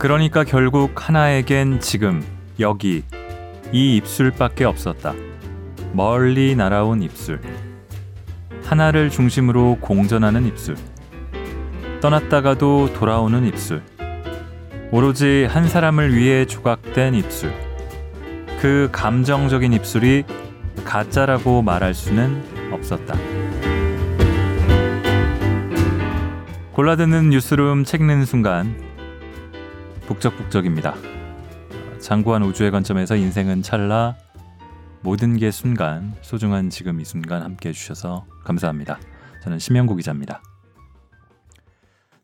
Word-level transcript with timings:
그러니까 0.00 0.44
결국 0.44 0.92
하나에겐 0.96 1.80
지금 1.80 2.24
여기 2.58 3.02
이 3.70 3.96
입술밖에 3.96 4.64
없었다. 4.64 5.12
멀리 5.92 6.56
날아온 6.56 7.02
입술. 7.02 7.38
하나를 8.64 9.10
중심으로 9.10 9.76
공전하는 9.82 10.46
입술. 10.46 10.76
떠났다가도 12.00 12.94
돌아오는 12.94 13.46
입술. 13.46 13.82
오로지 14.90 15.46
한 15.50 15.68
사람을 15.68 16.16
위해 16.16 16.46
조각된 16.46 17.14
입술. 17.14 17.52
그 18.58 18.88
감정적인 18.92 19.74
입술이 19.74 20.24
가짜라고 20.86 21.60
말할 21.60 21.92
수는 21.92 22.42
없었다. 22.72 23.18
골라듣는 26.72 27.28
뉴스룸 27.28 27.84
책 27.84 28.00
읽는 28.00 28.24
순간 28.24 28.89
북적북적입니다. 30.10 30.96
장구한 32.00 32.42
우주의 32.42 32.72
관점에서 32.72 33.14
인생은 33.14 33.62
찰나 33.62 34.16
모든 35.02 35.36
게 35.36 35.52
순간 35.52 36.16
소중한 36.20 36.68
지금 36.68 37.00
이 37.00 37.04
순간 37.04 37.42
함께 37.42 37.68
해주셔서 37.68 38.26
감사합니다. 38.42 38.98
저는 39.44 39.60
심영구 39.60 39.94
기자입니다. 39.94 40.42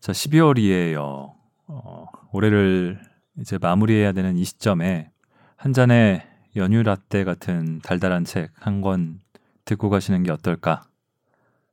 자 0.01 0.11
12월이에요. 0.11 1.31
어, 1.67 2.05
올해를 2.33 2.99
이제 3.39 3.57
마무리해야 3.57 4.11
되는 4.11 4.35
이 4.35 4.43
시점에 4.43 5.09
한 5.55 5.71
잔의 5.71 6.27
연유 6.57 6.83
라떼 6.83 7.23
같은 7.23 7.79
달달한 7.81 8.25
책 8.25 8.51
한 8.59 8.81
권 8.81 9.21
듣고 9.63 9.89
가시는 9.89 10.23
게 10.23 10.31
어떨까? 10.33 10.83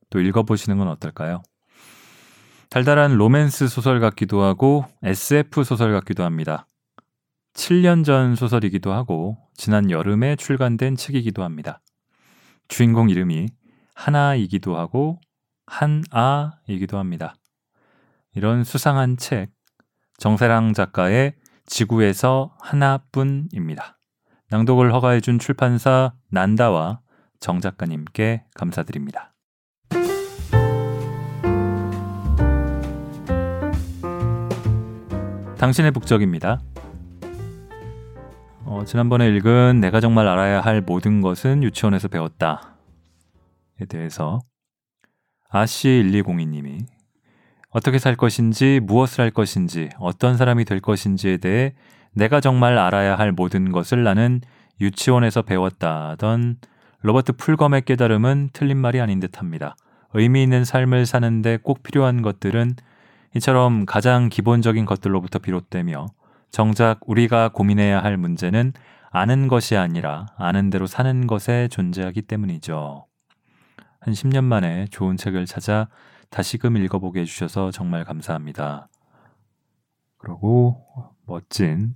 또 0.09 0.21
읽어보시는 0.21 0.77
건 0.77 0.87
어떨까요? 0.87 1.43
달달한 2.75 3.15
로맨스 3.15 3.69
소설 3.69 4.01
같기도 4.01 4.43
하고 4.43 4.83
SF 5.01 5.63
소설 5.63 5.93
같기도 5.93 6.25
합니다. 6.25 6.67
7년 7.53 8.03
전 8.03 8.35
소설이기도 8.35 8.91
하고 8.91 9.37
지난 9.53 9.89
여름에 9.89 10.35
출간된 10.35 10.97
책이기도 10.97 11.41
합니다. 11.41 11.79
주인공 12.67 13.09
이름이 13.09 13.47
하나이기도 13.93 14.75
하고 14.75 15.21
한아이기도 15.67 16.97
합니다. 16.97 17.35
이런 18.33 18.65
수상한 18.65 19.15
책 19.15 19.51
정세랑 20.17 20.73
작가의 20.73 21.35
지구에서 21.67 22.57
하나뿐입니다. 22.59 23.97
낭독을 24.49 24.93
허가해준 24.93 25.39
출판사 25.39 26.11
난다와 26.29 26.99
정 27.39 27.61
작가님께 27.61 28.43
감사드립니다. 28.53 29.34
당신의 35.65 35.89
북적입니다. 35.93 36.61
어, 38.65 38.83
지난번에 38.85 39.27
읽은 39.29 39.79
내가 39.79 39.99
정말 39.99 40.27
알아야 40.27 40.61
할 40.61 40.81
모든 40.81 41.21
것은 41.21 41.63
유치원에서 41.63 42.07
배웠다에 42.07 42.59
대해서 43.89 44.41
아씨1202님이 45.51 46.85
어떻게 47.71 47.97
살 47.97 48.15
것인지 48.15 48.79
무엇을 48.83 49.23
할 49.23 49.31
것인지 49.31 49.89
어떤 49.97 50.37
사람이 50.37 50.65
될 50.65 50.81
것인지에 50.81 51.37
대해 51.37 51.73
내가 52.13 52.41
정말 52.41 52.77
알아야 52.77 53.15
할 53.17 53.31
모든 53.31 53.71
것을 53.71 54.03
나는 54.03 54.41
유치원에서 54.79 55.41
배웠다던 55.41 56.57
로버트 57.01 57.37
풀검의 57.37 57.85
깨달음은 57.85 58.51
틀린 58.53 58.77
말이 58.77 59.01
아닌 59.01 59.19
듯합니다. 59.19 59.75
의미 60.13 60.43
있는 60.43 60.63
삶을 60.63 61.07
사는데 61.07 61.57
꼭 61.57 61.81
필요한 61.81 62.21
것들은 62.21 62.75
이처럼 63.35 63.85
가장 63.85 64.29
기본적인 64.29 64.85
것들로부터 64.85 65.39
비롯되며 65.39 66.05
정작 66.51 66.99
우리가 67.05 67.49
고민해야 67.49 68.01
할 68.01 68.15
문제는 68.15 68.71
아는 69.11 69.49
것이 69.49 69.75
아니라 69.75 70.25
아는 70.37 70.69
대로 70.69 70.87
사는 70.87 71.27
것에 71.27 71.67
존재하기 71.67 72.21
때문이죠. 72.23 73.05
한 73.99 74.13
10년 74.13 74.45
만에 74.45 74.87
좋은 74.89 75.17
책을 75.17 75.45
찾아 75.47 75.89
다시금 76.29 76.77
읽어보게 76.77 77.21
해주셔서 77.21 77.71
정말 77.71 78.05
감사합니다. 78.05 78.87
그리고 80.17 80.85
멋진 81.25 81.95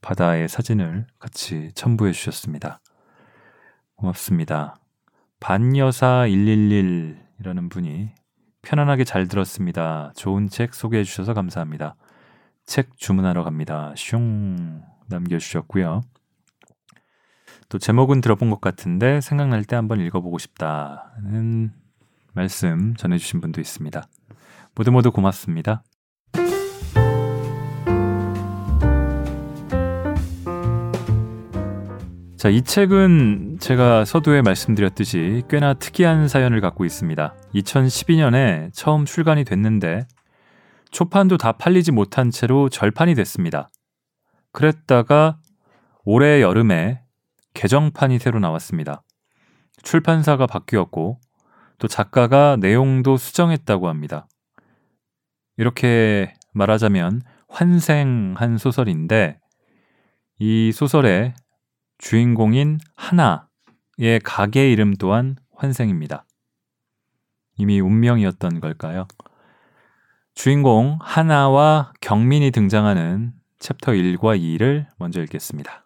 바다의 0.00 0.48
사진을 0.48 1.06
같이 1.20 1.70
첨부해 1.74 2.10
주셨습니다. 2.10 2.80
고맙습니다. 3.94 4.74
반여사 5.38 6.26
111이라는 6.26 7.70
분이 7.70 8.17
편안하게 8.68 9.04
잘 9.04 9.28
들었습니다. 9.28 10.12
좋은 10.14 10.46
책 10.46 10.74
소개해 10.74 11.02
주셔서 11.02 11.32
감사합니다. 11.32 11.96
책 12.66 12.98
주문하러 12.98 13.42
갑니다. 13.42 13.94
슝 13.96 14.82
남겨주셨고요. 15.06 16.02
또 17.70 17.78
제목은 17.78 18.20
들어본 18.20 18.50
것 18.50 18.60
같은데 18.60 19.22
생각날 19.22 19.64
때 19.64 19.74
한번 19.74 20.00
읽어보고 20.00 20.36
싶다는 20.36 21.72
말씀 22.34 22.94
전해주신 22.94 23.40
분도 23.40 23.62
있습니다. 23.62 24.06
모두 24.74 24.92
모두 24.92 25.12
고맙습니다. 25.12 25.82
자, 32.38 32.48
이 32.48 32.62
책은 32.62 33.58
제가 33.58 34.04
서두에 34.04 34.42
말씀드렸듯이 34.42 35.42
꽤나 35.50 35.74
특이한 35.74 36.28
사연을 36.28 36.60
갖고 36.60 36.84
있습니다. 36.84 37.34
2012년에 37.52 38.70
처음 38.72 39.04
출간이 39.04 39.42
됐는데 39.42 40.06
초판도 40.92 41.36
다 41.36 41.50
팔리지 41.50 41.90
못한 41.90 42.30
채로 42.30 42.68
절판이 42.68 43.16
됐습니다. 43.16 43.68
그랬다가 44.52 45.40
올해 46.04 46.40
여름에 46.40 47.02
개정판이 47.54 48.20
새로 48.20 48.38
나왔습니다. 48.38 49.02
출판사가 49.82 50.46
바뀌었고 50.46 51.18
또 51.78 51.88
작가가 51.88 52.56
내용도 52.60 53.16
수정했다고 53.16 53.88
합니다. 53.88 54.28
이렇게 55.56 56.34
말하자면 56.54 57.22
환생한 57.48 58.58
소설인데 58.58 59.40
이 60.38 60.70
소설의 60.70 61.34
주인공인 61.98 62.78
하나의 62.94 64.20
가게 64.24 64.70
이름 64.70 64.94
또한 64.94 65.36
환생입니다. 65.54 66.24
이미 67.58 67.80
운명이었던 67.80 68.60
걸까요? 68.60 69.06
주인공 70.34 70.98
하나와 71.00 71.92
경민이 72.00 72.52
등장하는 72.52 73.32
챕터 73.58 73.92
1과 73.92 74.40
2를 74.40 74.86
먼저 74.96 75.20
읽겠습니다. 75.22 75.84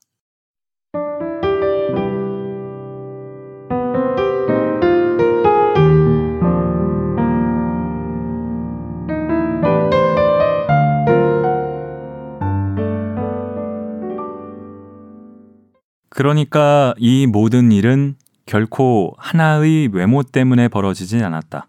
그러니까 16.22 16.94
이 16.98 17.26
모든 17.26 17.72
일은 17.72 18.14
결코 18.46 19.12
하나의 19.18 19.88
외모 19.88 20.22
때문에 20.22 20.68
벌어지진 20.68 21.24
않았다. 21.24 21.66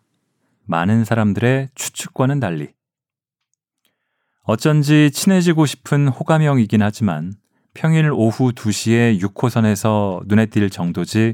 많은 0.65 1.05
사람들의 1.05 1.69
추측과는 1.73 2.39
달리. 2.39 2.69
어쩐지 4.43 5.09
친해지고 5.11 5.65
싶은 5.65 6.07
호감형이긴 6.07 6.83
하지만 6.83 7.33
평일 7.73 8.11
오후 8.11 8.51
2시에 8.51 9.19
6호선에서 9.19 10.21
눈에 10.27 10.45
띌 10.45 10.71
정도지 10.71 11.33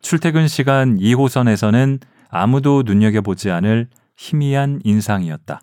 출퇴근 0.00 0.48
시간 0.48 0.96
2호선에서는 0.96 2.00
아무도 2.30 2.82
눈여겨보지 2.82 3.50
않을 3.50 3.88
희미한 4.16 4.80
인상이었다. 4.84 5.60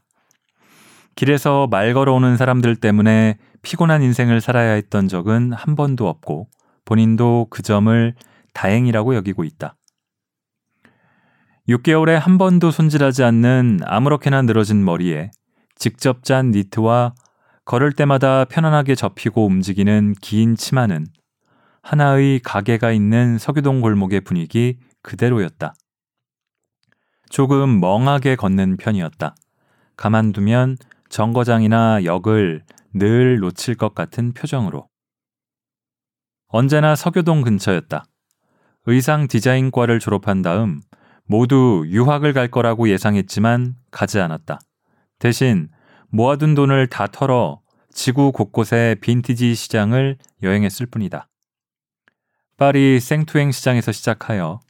길에서 1.15 1.65
말 1.65 1.95
걸어오는 1.95 2.37
사람들 2.37 2.75
때문에 2.75 3.39
피곤한 3.63 4.03
인생을 4.03 4.39
살아야 4.39 4.73
했던 4.73 5.07
적은 5.07 5.51
한 5.51 5.75
번도 5.75 6.07
없고 6.07 6.47
본인도 6.85 7.47
그 7.49 7.61
점을 7.61 8.13
다행이라고 8.53 9.15
여기고 9.15 9.43
있다. 9.43 9.75
6개월에 11.67 12.13
한 12.13 12.37
번도 12.37 12.71
손질하지 12.71 13.23
않는 13.23 13.79
아무렇게나 13.83 14.43
늘어진 14.43 14.85
머리에 14.85 15.31
직접 15.75 16.23
짠 16.23 16.51
니트와 16.51 17.15
걸을 17.65 17.91
때마다 17.93 18.45
편안하게 18.45 18.93
접히고 18.93 19.45
움직이는 19.45 20.13
긴 20.21 20.55
치마는 20.55 21.07
하나의 21.81 22.39
가게가 22.39 22.91
있는 22.91 23.37
서교동 23.37 23.81
골목의 23.81 24.21
분위기 24.21 24.77
그대로였다. 25.01 25.73
조금 27.29 27.79
멍하게 27.79 28.35
걷는 28.35 28.77
편이었다. 28.77 29.35
가만두면 29.97 30.77
정거장이나 31.09 32.03
역을 32.03 32.63
늘 32.93 33.39
놓칠 33.39 33.75
것 33.75 33.95
같은 33.95 34.33
표정으로. 34.33 34.87
언제나 36.57 36.95
서교동 36.95 37.41
근처였다. 37.41 38.05
의상 38.85 39.27
디자인과를 39.27 39.99
졸업한 39.99 40.41
다음 40.41 40.79
모두 41.25 41.83
유학을 41.85 42.31
갈 42.31 42.47
거라고 42.47 42.87
예상했지만 42.87 43.75
가지 43.91 44.21
않았다. 44.21 44.61
대신 45.19 45.67
모아둔 46.07 46.55
돈을 46.55 46.87
다 46.87 47.07
털어 47.07 47.59
지구 47.91 48.31
곳곳의 48.31 49.01
빈티지 49.01 49.53
시장을 49.53 50.17
여행했을 50.43 50.85
뿐이다. 50.85 51.27
파리 52.55 53.01
생투행 53.01 53.51
시장에서 53.51 53.91
시작하여 53.91 54.61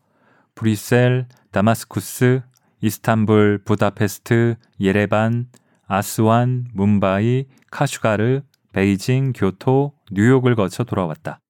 브뤼셀, 0.55 1.27
다마스쿠스, 1.51 2.41
이스탄불, 2.81 3.61
부다페스트, 3.63 4.55
예레반, 4.79 5.49
아스완, 5.85 6.65
뭄바이, 6.73 7.45
카슈가르, 7.69 8.41
베이징, 8.73 9.33
교토, 9.33 9.93
뉴욕을 10.11 10.55
거쳐 10.55 10.83
돌아왔다. 10.83 11.41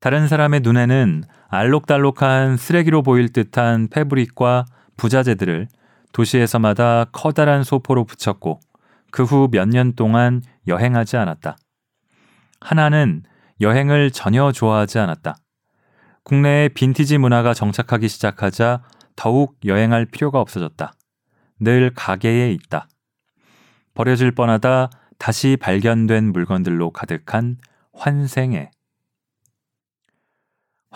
다른 0.00 0.28
사람의 0.28 0.60
눈에는 0.60 1.24
알록달록한 1.48 2.56
쓰레기로 2.56 3.02
보일 3.02 3.32
듯한 3.32 3.88
패브릭과 3.88 4.66
부자재들을 4.96 5.68
도시에서마다 6.12 7.06
커다란 7.12 7.64
소포로 7.64 8.04
붙였고 8.04 8.60
그 9.10 9.22
후 9.24 9.48
몇 9.48 9.68
년 9.68 9.94
동안 9.94 10.42
여행하지 10.66 11.16
않았다. 11.16 11.56
하나는 12.60 13.22
여행을 13.60 14.10
전혀 14.10 14.52
좋아하지 14.52 14.98
않았다. 14.98 15.36
국내에 16.24 16.68
빈티지 16.68 17.18
문화가 17.18 17.54
정착하기 17.54 18.08
시작하자 18.08 18.82
더욱 19.14 19.56
여행할 19.64 20.04
필요가 20.06 20.40
없어졌다. 20.40 20.92
늘 21.60 21.92
가게에 21.94 22.50
있다. 22.52 22.88
버려질 23.94 24.32
뻔하다 24.32 24.90
다시 25.18 25.56
발견된 25.58 26.32
물건들로 26.32 26.90
가득한 26.90 27.56
환생에. 27.94 28.70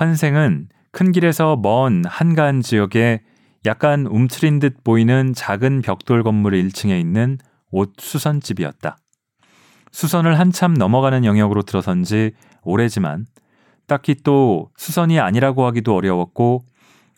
환생은 0.00 0.70
큰 0.92 1.12
길에서 1.12 1.56
먼 1.56 2.04
한가한 2.06 2.62
지역에 2.62 3.20
약간 3.66 4.06
움츠린 4.06 4.58
듯 4.58 4.82
보이는 4.82 5.34
작은 5.34 5.82
벽돌 5.82 6.22
건물 6.22 6.54
1층에 6.54 6.98
있는 6.98 7.36
옷 7.70 7.92
수선집이었다. 7.98 8.96
수선을 9.92 10.38
한참 10.38 10.72
넘어가는 10.72 11.26
영역으로 11.26 11.60
들어선 11.60 12.04
지 12.04 12.32
오래지만 12.62 13.26
딱히 13.86 14.14
또 14.24 14.70
수선이 14.78 15.20
아니라고 15.20 15.66
하기도 15.66 15.94
어려웠고 15.94 16.64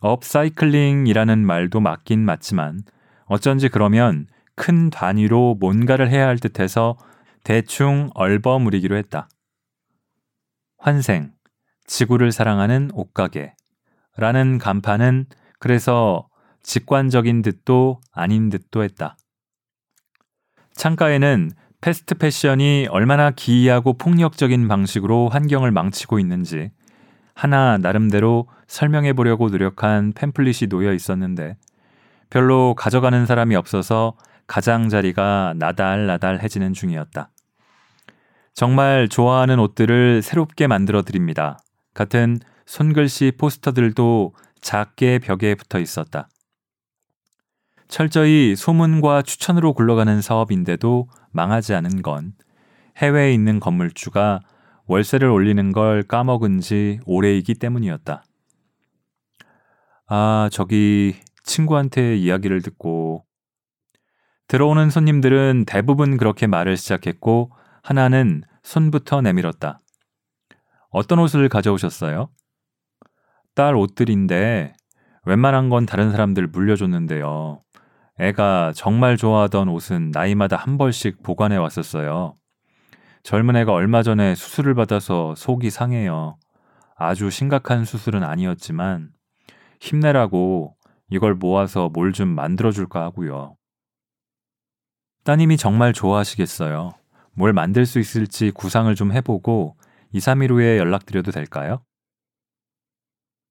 업사이클링이라는 0.00 1.38
말도 1.38 1.78
맞긴 1.78 2.24
맞지만 2.24 2.80
어쩐지 3.26 3.68
그러면 3.68 4.26
큰 4.56 4.90
단위로 4.90 5.56
뭔가를 5.60 6.10
해야 6.10 6.26
할 6.26 6.36
듯해서 6.36 6.96
대충 7.44 8.10
얼버무리기로 8.14 8.96
했다. 8.96 9.28
환생, 10.78 11.30
지구를 11.86 12.32
사랑하는 12.32 12.90
옷가게 12.94 13.54
라는 14.16 14.58
간판은 14.58 15.26
그래서 15.58 16.28
직관적인 16.62 17.42
듯도 17.42 18.00
아닌 18.12 18.50
듯도 18.50 18.82
했다. 18.82 19.16
창가에는 20.74 21.50
패스트 21.80 22.14
패션이 22.14 22.86
얼마나 22.90 23.30
기이하고 23.30 23.94
폭력적인 23.94 24.68
방식으로 24.68 25.28
환경을 25.28 25.72
망치고 25.72 26.18
있는지 26.18 26.70
하나 27.34 27.78
나름대로 27.78 28.48
설명해 28.68 29.14
보려고 29.14 29.48
노력한 29.48 30.12
팸플릿이 30.12 30.68
놓여 30.68 30.92
있었는데 30.92 31.56
별로 32.30 32.74
가져가는 32.74 33.26
사람이 33.26 33.56
없어서 33.56 34.16
가장자리가 34.46 35.54
나달나달해지는 35.56 36.72
중이었다. 36.72 37.30
정말 38.54 39.08
좋아하는 39.08 39.58
옷들을 39.58 40.22
새롭게 40.22 40.66
만들어 40.66 41.02
드립니다. 41.02 41.58
같은 41.94 42.38
손글씨 42.66 43.32
포스터들도 43.38 44.34
작게 44.60 45.18
벽에 45.18 45.54
붙어 45.54 45.78
있었다. 45.78 46.28
철저히 47.88 48.56
소문과 48.56 49.22
추천으로 49.22 49.74
굴러가는 49.74 50.22
사업인데도 50.22 51.08
망하지 51.32 51.74
않은 51.74 52.02
건 52.02 52.32
해외에 52.96 53.34
있는 53.34 53.60
건물주가 53.60 54.40
월세를 54.86 55.28
올리는 55.28 55.72
걸 55.72 56.02
까먹은 56.02 56.60
지 56.60 57.00
오래이기 57.04 57.54
때문이었다. 57.54 58.24
아, 60.06 60.48
저기 60.52 61.16
친구한테 61.44 62.16
이야기를 62.16 62.62
듣고 62.62 63.24
들어오는 64.48 64.90
손님들은 64.90 65.64
대부분 65.66 66.16
그렇게 66.16 66.46
말을 66.46 66.76
시작했고 66.76 67.52
하나는 67.82 68.42
손부터 68.62 69.22
내밀었다. 69.22 69.80
어떤 70.92 71.18
옷을 71.18 71.48
가져오셨어요? 71.48 72.28
딸 73.54 73.74
옷들인데 73.76 74.74
웬만한 75.24 75.68
건 75.68 75.86
다른 75.86 76.10
사람들 76.10 76.48
물려줬는데요. 76.48 77.62
애가 78.18 78.72
정말 78.74 79.16
좋아하던 79.16 79.68
옷은 79.68 80.10
나이마다 80.12 80.56
한 80.56 80.76
벌씩 80.78 81.22
보관해 81.22 81.56
왔었어요. 81.56 82.36
젊은 83.22 83.56
애가 83.56 83.72
얼마 83.72 84.02
전에 84.02 84.34
수술을 84.34 84.74
받아서 84.74 85.34
속이 85.34 85.70
상해요. 85.70 86.36
아주 86.94 87.30
심각한 87.30 87.84
수술은 87.84 88.22
아니었지만 88.22 89.10
힘내라고 89.80 90.76
이걸 91.08 91.34
모아서 91.34 91.88
뭘 91.88 92.12
좀 92.12 92.28
만들어줄까 92.28 93.02
하고요. 93.02 93.56
따님이 95.24 95.56
정말 95.56 95.92
좋아하시겠어요. 95.92 96.90
뭘 97.34 97.52
만들 97.52 97.86
수 97.86 97.98
있을지 97.98 98.50
구상을 98.50 98.94
좀 98.94 99.12
해보고 99.12 99.76
2, 100.12 100.18
3일 100.18 100.50
후에 100.50 100.78
연락드려도 100.78 101.30
될까요? 101.30 101.82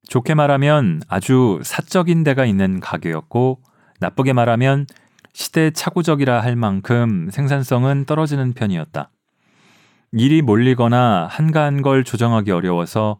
좋게 0.08 0.34
말하면 0.34 1.02
아주 1.08 1.60
사적인 1.64 2.24
데가 2.24 2.46
있는 2.46 2.80
가게였고 2.80 3.62
나쁘게 4.00 4.34
말하면 4.34 4.86
시대착오적이라 5.34 6.42
할 6.42 6.56
만큼 6.56 7.30
생산성은 7.32 8.06
떨어지는 8.06 8.54
편이었다. 8.54 9.12
일이 10.14 10.42
몰리거나 10.42 11.28
한가한 11.30 11.82
걸 11.82 12.04
조정하기 12.04 12.52
어려워서 12.52 13.20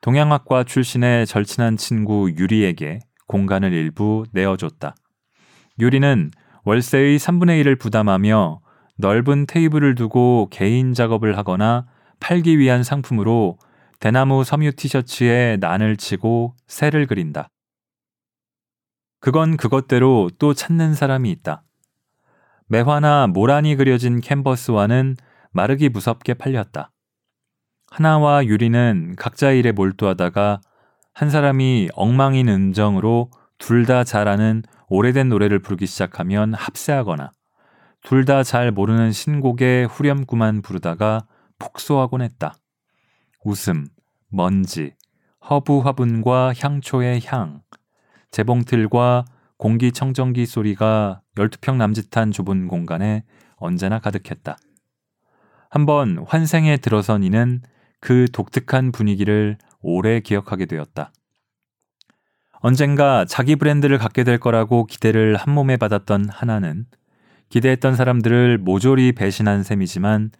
동양학과 0.00 0.64
출신의 0.64 1.26
절친한 1.26 1.76
친구 1.76 2.32
유리에게 2.36 2.98
공간을 3.28 3.72
일부 3.72 4.24
내어줬다. 4.32 4.96
유리는 5.78 6.30
월세의 6.64 7.18
3분의 7.18 7.62
1을 7.62 7.78
부담하며 7.78 8.60
넓은 8.98 9.46
테이블을 9.46 9.94
두고 9.94 10.48
개인 10.50 10.92
작업을 10.92 11.38
하거나 11.38 11.86
팔기 12.22 12.60
위한 12.60 12.84
상품으로 12.84 13.58
대나무 13.98 14.44
섬유 14.44 14.76
티셔츠에 14.76 15.58
난을 15.60 15.96
치고 15.96 16.54
새를 16.68 17.06
그린다. 17.06 17.48
그건 19.18 19.56
그것대로 19.56 20.30
또 20.38 20.54
찾는 20.54 20.94
사람이 20.94 21.30
있다. 21.32 21.64
매화나 22.68 23.26
모란이 23.26 23.74
그려진 23.74 24.20
캔버스와는 24.20 25.16
마르기 25.50 25.88
무섭게 25.88 26.34
팔렸다. 26.34 26.92
하나와 27.90 28.46
유리는 28.46 29.16
각자 29.18 29.50
일에 29.50 29.72
몰두하다가 29.72 30.60
한 31.14 31.28
사람이 31.28 31.90
엉망인 31.94 32.48
음정으로 32.48 33.30
둘 33.58 33.84
다 33.84 34.04
잘하는 34.04 34.62
오래된 34.88 35.28
노래를 35.28 35.58
부르기 35.58 35.86
시작하면 35.86 36.54
합세하거나 36.54 37.32
둘 38.02 38.24
다 38.24 38.44
잘 38.44 38.70
모르는 38.70 39.10
신곡에 39.10 39.84
후렴구만 39.90 40.62
부르다가 40.62 41.26
폭소하곤 41.62 42.22
했다. 42.22 42.56
웃음, 43.44 43.86
먼지, 44.28 44.94
허브 45.48 45.78
화분과 45.78 46.54
향초의 46.58 47.22
향, 47.26 47.62
재봉틀과 48.32 49.24
공기청정기 49.58 50.44
소리가 50.46 51.22
12평 51.36 51.76
남짓한 51.76 52.32
좁은 52.32 52.66
공간에 52.66 53.24
언제나 53.56 54.00
가득했다. 54.00 54.56
한번 55.70 56.24
환생에 56.26 56.78
들어선 56.78 57.22
이는 57.22 57.62
그 58.00 58.26
독특한 58.32 58.90
분위기를 58.90 59.56
오래 59.80 60.18
기억하게 60.18 60.66
되었다. 60.66 61.12
언젠가 62.54 63.24
자기 63.24 63.54
브랜드를 63.54 63.98
갖게 63.98 64.24
될 64.24 64.38
거라고 64.38 64.86
기대를 64.86 65.36
한 65.36 65.54
몸에 65.54 65.76
받았던 65.76 66.28
하나는 66.28 66.86
기대했던 67.50 67.94
사람들을 67.96 68.58
모조리 68.58 69.12
배신한 69.12 69.62
셈이지만 69.62 70.30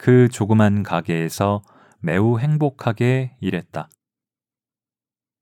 그 0.00 0.28
조그만 0.30 0.82
가게에서 0.82 1.62
매우 2.00 2.38
행복하게 2.38 3.36
일했다. 3.40 3.90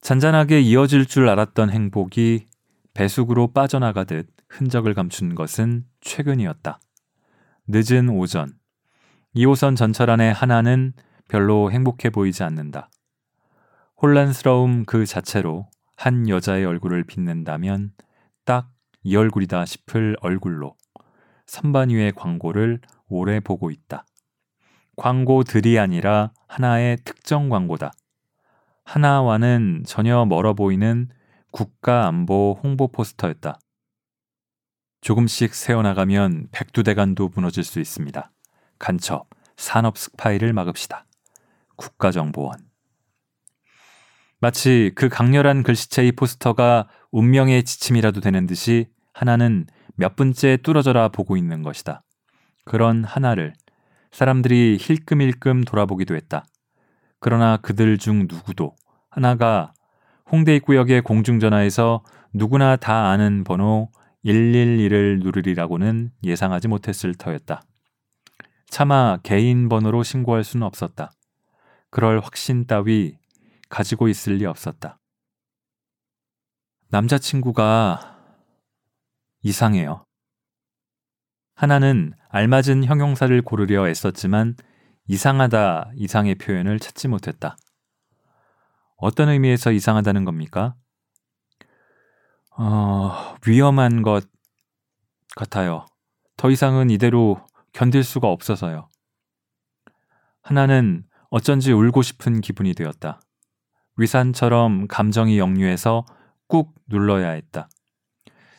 잔잔하게 0.01 0.61
이어질 0.61 1.07
줄 1.07 1.29
알았던 1.29 1.71
행복이 1.71 2.49
배숙으로 2.95 3.53
빠져나가듯 3.53 4.29
흔적을 4.49 4.95
감춘 4.95 5.37
것은 5.37 5.85
최근이었다. 6.01 6.81
늦은 7.69 8.09
오전, 8.09 8.59
2호선 9.37 9.77
전철 9.77 10.11
안에 10.11 10.33
하나는 10.33 10.95
별로 11.29 11.71
행복해 11.71 12.11
보이지 12.11 12.43
않는다. 12.43 12.91
혼란스러움 14.03 14.85
그 14.87 15.07
자체로 15.07 15.69
한 15.97 16.29
여자의 16.29 16.65
얼굴을 16.65 17.05
빛낸다면 17.05 17.93
딱 18.45 18.73
이 19.09 19.17
얼굴이다 19.17 19.65
싶을 19.65 20.17
얼굴로 20.21 20.77
선반 21.47 21.89
위의 21.91 22.13
광고를 22.13 22.81
오래 23.09 23.41
보고 23.41 23.71
있다. 23.71 24.05
광고들이 24.99 25.79
아니라 25.79 26.33
하나의 26.49 26.99
특정 27.05 27.49
광고다. 27.49 27.93
하나와는 28.85 29.85
전혀 29.87 30.25
멀어 30.25 30.55
보이는 30.55 31.09
국가 31.53 32.09
안보 32.09 32.59
홍보 32.63 32.89
포스터였다. 32.89 33.61
조금씩 35.01 35.55
새어나가면 35.55 36.49
백두대간도 36.51 37.31
무너질 37.35 37.63
수 37.63 37.79
있습니다. 37.79 38.33
간첩, 38.81 39.29
산업 39.57 39.97
스파이를 39.97 40.53
막읍시다. 40.53 41.07
국가정보원. 41.77 42.59
마치 44.41 44.91
그 44.97 45.09
강렬한 45.09 45.63
글씨체의 45.63 46.13
포스터가 46.13 46.89
운명의 47.13 47.65
지침이라도 47.65 48.21
되는 48.21 48.47
듯이 48.47 48.89
하나는 49.13 49.67
몇 49.95 50.17
분째 50.17 50.57
뚫어져라 50.57 51.09
보고 51.09 51.37
있는 51.37 51.63
것이다. 51.63 52.03
그런 52.65 53.05
하나를 53.05 53.53
사람들이 54.13 54.79
힐끔힐끔 54.81 55.65
돌아보기도 55.65 56.15
했다. 56.15 56.45
그러나 57.21 57.57
그들 57.57 57.99
중 57.99 58.27
누구도 58.29 58.75
하나가 59.11 59.73
홍대 60.31 60.57
입구역의 60.57 61.03
공중전화에서 61.03 62.05
누구나 62.33 62.77
다 62.77 63.11
아는 63.11 63.45
번호 63.45 63.91
112를 64.25 65.23
누르리라고는 65.23 66.13
예상하지 66.23 66.69
못했을 66.69 67.15
터였다. 67.15 67.63
차마 68.69 69.17
개인 69.23 69.69
번호로 69.69 70.03
신고할 70.03 70.45
수는 70.45 70.67
없었다. 70.67 71.13
그럴 71.91 72.21
확신 72.21 72.67
따위 72.67 73.17
가지고 73.69 74.09
있을 74.09 74.35
리 74.35 74.45
없었다. 74.45 74.99
남자친구가 76.91 78.19
이상해요. 79.43 80.08
하나는 81.59 82.13
알맞은 82.29 82.85
형용사를 82.85 83.43
고르려 83.43 83.89
애썼지만 83.89 84.55
이상하다 85.09 85.91
이상의 85.97 86.37
표현을 86.37 86.79
찾지 86.79 87.09
못했다. 87.09 87.57
어떤 88.97 89.29
의미에서 89.29 89.73
이상하다는 89.73 90.25
겁니까? 90.25 90.77
어, 92.57 93.35
위험한 93.45 94.03
것 94.03 94.29
같아요. 95.35 95.85
더 96.37 96.49
이상은 96.49 96.91
이대로 96.91 97.45
견딜 97.73 98.05
수가 98.05 98.29
없어서요. 98.29 98.89
하나는 100.43 101.03
어쩐지 101.29 101.73
울고 101.73 102.03
싶은 102.03 102.41
기분이 102.41 102.73
되었다. 102.75 103.21
위산처럼 103.97 104.87
감정이 104.87 105.41
역류해서 105.41 106.07
꾹 106.47 106.73
눌러야 106.87 107.31
했다. 107.31 107.69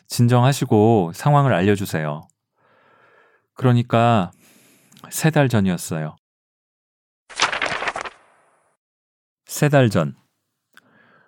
진정하시고 0.06 1.12
상황을 1.14 1.54
알려주세요. 1.54 2.29
그러니까 3.60 4.30
세 5.10 5.28
달 5.30 5.50
전이었어요. 5.50 6.16
세 9.44 9.68
달 9.68 9.90
전. 9.90 10.14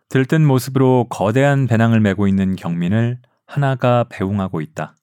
들뜬 0.08 0.46
모습으로 0.46 1.08
거대한 1.10 1.66
배낭을 1.66 2.00
메고 2.00 2.26
있는 2.26 2.56
경민을 2.56 3.18
하나가 3.46 4.06
배웅하고 4.08 4.62
있다. 4.62 4.94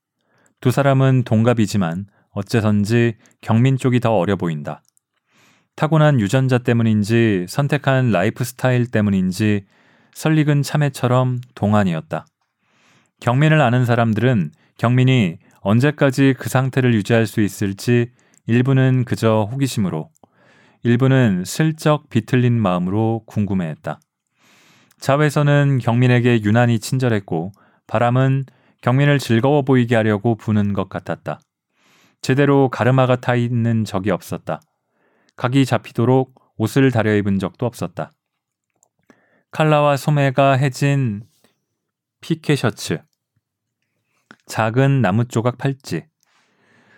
두 0.60 0.72
사람은 0.72 1.22
동갑이지만 1.24 2.08
어째선지 2.32 3.18
경민 3.42 3.78
쪽이 3.78 4.00
더 4.00 4.16
어려 4.18 4.36
보인다. 4.36 4.82
타고난 5.76 6.20
유전자 6.20 6.58
때문인지 6.58 7.46
선택한 7.48 8.12
라이프 8.12 8.44
스타일 8.44 8.90
때문인지 8.90 9.66
설익은 10.16 10.64
참외처럼 10.64 11.42
동안이었다. 11.54 12.26
경민을 13.20 13.62
아는 13.62 13.86
사람들은 13.86 14.52
경민이 14.80 15.38
언제까지 15.62 16.36
그 16.38 16.50
상태를 16.50 16.94
유지할 16.94 17.28
수 17.28 17.42
있을지 17.42 18.12
일부는 18.48 19.06
그저 19.06 19.48
호기심으로, 19.52 20.10
일부는 20.84 21.44
슬쩍 21.46 22.10
비틀린 22.10 22.60
마음으로 22.60 23.24
궁금해했다. 23.26 24.00
자외선은 25.00 25.80
경민에게 25.80 26.42
유난히 26.44 26.80
친절했고 26.80 27.52
바람은 27.88 28.46
경민을 28.82 29.20
즐거워 29.20 29.62
보이게 29.62 29.96
하려고 29.96 30.36
부는 30.36 30.74
것 30.74 30.90
같았다. 30.90 31.40
제대로 32.22 32.70
가르마가 32.70 33.16
타 33.18 33.36
있는 33.36 33.86
적이 33.86 34.12
없었다. 34.12 34.62
각이 35.36 35.66
잡히도록 35.66 36.36
옷을 36.58 36.92
다려 36.92 37.16
입은 37.16 37.40
적도 37.40 37.66
없었다. 37.66 38.12
칼라와 39.52 39.98
소매가 39.98 40.54
해진 40.54 41.24
피케 42.22 42.56
셔츠, 42.56 43.00
작은 44.50 45.04
나무 45.04 45.26
조각 45.26 45.60
팔찌, 45.60 46.08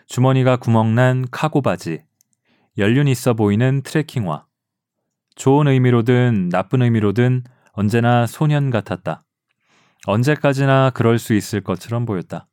주머니가 0.07 0.55
구멍난 0.55 1.25
카고 1.31 1.61
바지, 1.61 2.01
연륜 2.77 3.09
있어 3.09 3.33
보이는 3.33 3.81
트레킹화. 3.81 4.45
좋은 5.35 5.67
의미로든 5.67 6.47
나쁜 6.47 6.81
의미로든 6.81 7.43
언제나 7.73 8.25
소년 8.25 8.71
같았다. 8.71 9.23
언제까지나 10.07 10.91
그럴 10.91 11.19
수 11.19 11.33
있을 11.33 11.59
것처럼 11.59 12.05
보였다. 12.05 12.47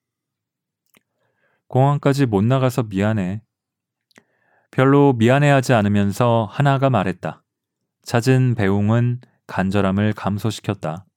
공항까지 1.68 2.26
못 2.26 2.42
나가서 2.42 2.82
미안해. 2.82 3.42
별로 4.72 5.12
미안해하지 5.12 5.74
않으면서 5.74 6.48
하나가 6.50 6.90
말했다. 6.90 7.44
잦은 8.02 8.56
배웅은 8.56 9.20
간절함을 9.46 10.14
감소시켰다. 10.14 11.07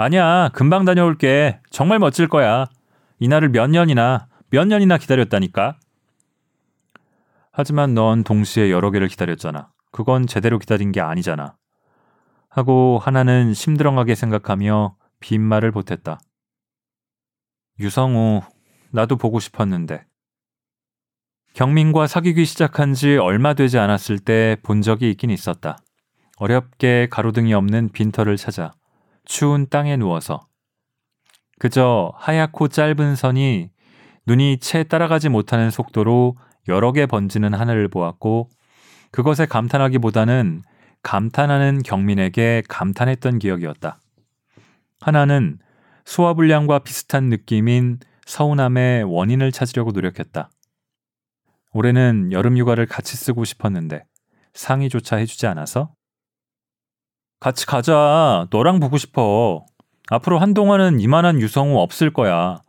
아니야, 0.00 0.48
금방 0.54 0.84
다녀올게. 0.84 1.60
정말 1.70 1.98
멋질 1.98 2.28
거야. 2.28 2.66
이날을 3.18 3.48
몇 3.48 3.66
년이나, 3.66 4.28
몇 4.48 4.64
년이나 4.64 4.96
기다렸다니까. 4.96 5.76
하지만 7.50 7.94
넌 7.94 8.22
동시에 8.22 8.70
여러 8.70 8.92
개를 8.92 9.08
기다렸잖아. 9.08 9.72
그건 9.90 10.28
제대로 10.28 10.60
기다린 10.60 10.92
게 10.92 11.00
아니잖아. 11.00 11.56
하고 12.48 13.00
하나는 13.02 13.52
심드렁하게 13.54 14.14
생각하며 14.14 14.94
빈말을 15.18 15.72
보탰다. 15.72 16.20
유성우, 17.80 18.42
나도 18.92 19.16
보고 19.16 19.40
싶었는데. 19.40 20.04
경민과 21.54 22.06
사귀기 22.06 22.44
시작한 22.44 22.94
지 22.94 23.16
얼마 23.16 23.54
되지 23.54 23.78
않았을 23.80 24.20
때 24.20 24.56
본 24.62 24.80
적이 24.80 25.10
있긴 25.10 25.30
있었다. 25.30 25.76
어렵게 26.36 27.08
가로등이 27.10 27.52
없는 27.52 27.88
빈터를 27.88 28.36
찾아 28.36 28.70
추운 29.28 29.68
땅에 29.68 29.96
누워서 29.96 30.48
그저 31.60 32.12
하얗고 32.16 32.68
짧은 32.68 33.14
선이 33.14 33.70
눈이 34.26 34.58
채 34.58 34.82
따라가지 34.84 35.28
못하는 35.28 35.70
속도로 35.70 36.36
여러 36.66 36.92
개 36.92 37.06
번지는 37.06 37.54
하늘을 37.54 37.88
보았고 37.88 38.48
그것에 39.10 39.46
감탄하기보다는 39.46 40.62
감탄하는 41.02 41.82
경민에게 41.82 42.62
감탄했던 42.68 43.38
기억이었다. 43.38 44.00
하나는 45.00 45.58
소화불량과 46.04 46.80
비슷한 46.80 47.24
느낌인 47.24 48.00
서운함의 48.26 49.04
원인을 49.04 49.52
찾으려고 49.52 49.92
노력했다. 49.92 50.50
올해는 51.72 52.32
여름 52.32 52.56
휴가를 52.56 52.86
같이 52.86 53.16
쓰고 53.16 53.44
싶었는데 53.44 54.04
상의조차 54.54 55.16
해주지 55.16 55.46
않아서? 55.46 55.94
같이 57.40 57.66
가자. 57.66 58.46
너랑 58.50 58.80
보고 58.80 58.98
싶어. 58.98 59.64
앞으로 60.10 60.38
한동안은 60.38 61.00
이만한 61.00 61.40
유성우 61.40 61.78
없을 61.78 62.12
거야. 62.12 62.60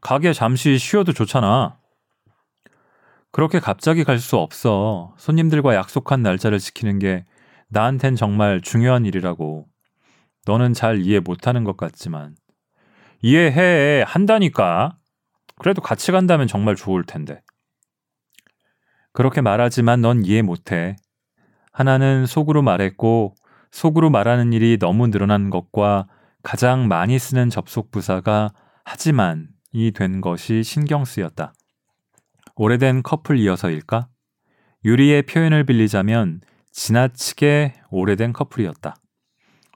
가게 0.00 0.32
잠시 0.32 0.78
쉬어도 0.78 1.12
좋잖아. 1.12 1.76
그렇게 3.32 3.60
갑자기 3.60 4.04
갈 4.04 4.18
수 4.18 4.36
없어. 4.36 5.14
손님들과 5.18 5.74
약속한 5.74 6.22
날짜를 6.22 6.58
지키는 6.58 6.98
게 6.98 7.26
나한텐 7.68 8.16
정말 8.16 8.62
중요한 8.62 9.04
일이라고. 9.04 9.66
너는 10.46 10.72
잘 10.72 11.00
이해 11.02 11.20
못하는 11.20 11.64
것 11.64 11.76
같지만. 11.76 12.34
이해해. 13.20 14.02
한다니까. 14.06 14.96
그래도 15.58 15.82
같이 15.82 16.12
간다면 16.12 16.46
정말 16.46 16.76
좋을 16.76 17.04
텐데. 17.04 17.42
그렇게 19.12 19.42
말하지만 19.42 20.00
넌 20.00 20.24
이해 20.24 20.40
못해. 20.40 20.96
하나는 21.72 22.24
속으로 22.24 22.62
말했고 22.62 23.34
속으로 23.70 24.10
말하는 24.10 24.52
일이 24.52 24.78
너무 24.78 25.10
늘어난 25.10 25.50
것과 25.50 26.06
가장 26.42 26.88
많이 26.88 27.18
쓰는 27.18 27.50
접속 27.50 27.90
부사가 27.90 28.50
하지만이 28.84 29.92
된 29.94 30.20
것이 30.20 30.62
신경 30.62 31.04
쓰였다. 31.04 31.52
오래된 32.56 33.02
커플이어서일까? 33.02 34.08
유리의 34.84 35.22
표현을 35.22 35.64
빌리자면 35.64 36.40
지나치게 36.72 37.74
오래된 37.90 38.32
커플이었다. 38.32 38.96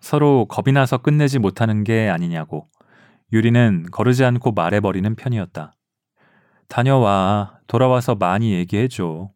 서로 0.00 0.46
겁이 0.46 0.72
나서 0.72 0.98
끝내지 0.98 1.38
못하는 1.38 1.84
게 1.84 2.08
아니냐고. 2.08 2.68
유리는 3.32 3.86
거르지 3.90 4.24
않고 4.24 4.52
말해버리는 4.52 5.14
편이었다. 5.14 5.74
다녀와. 6.68 7.60
돌아와서 7.66 8.14
많이 8.14 8.52
얘기해줘. 8.52 9.30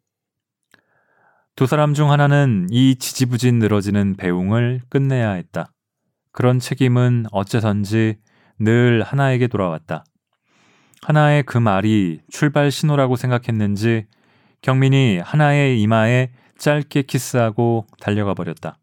두 1.57 1.67
사람 1.67 1.95
중 1.95 2.11
하나는 2.11 2.67
이 2.71 2.97
지지부진 2.97 3.59
늘어지는 3.59 4.17
배웅을 4.17 4.83
끝내야 4.91 5.31
했다. 5.31 5.73
그런 6.31 6.59
책임은 6.59 7.25
어째선지 7.33 8.19
늘 8.59 9.03
하나에게 9.03 9.47
돌아왔다. 9.47 10.05
하나의 11.01 11.45
그 11.45 11.57
말이 11.57 12.21
출발 12.29 12.71
신호라고 12.71 13.17
생각했는지 13.17 14.05
경민이 14.61 15.21
하나의 15.25 15.81
이마에 15.81 16.31
짧게 16.59 17.05
키스하고 17.05 17.87
달려가 18.01 18.35
버렸다. 18.35 18.79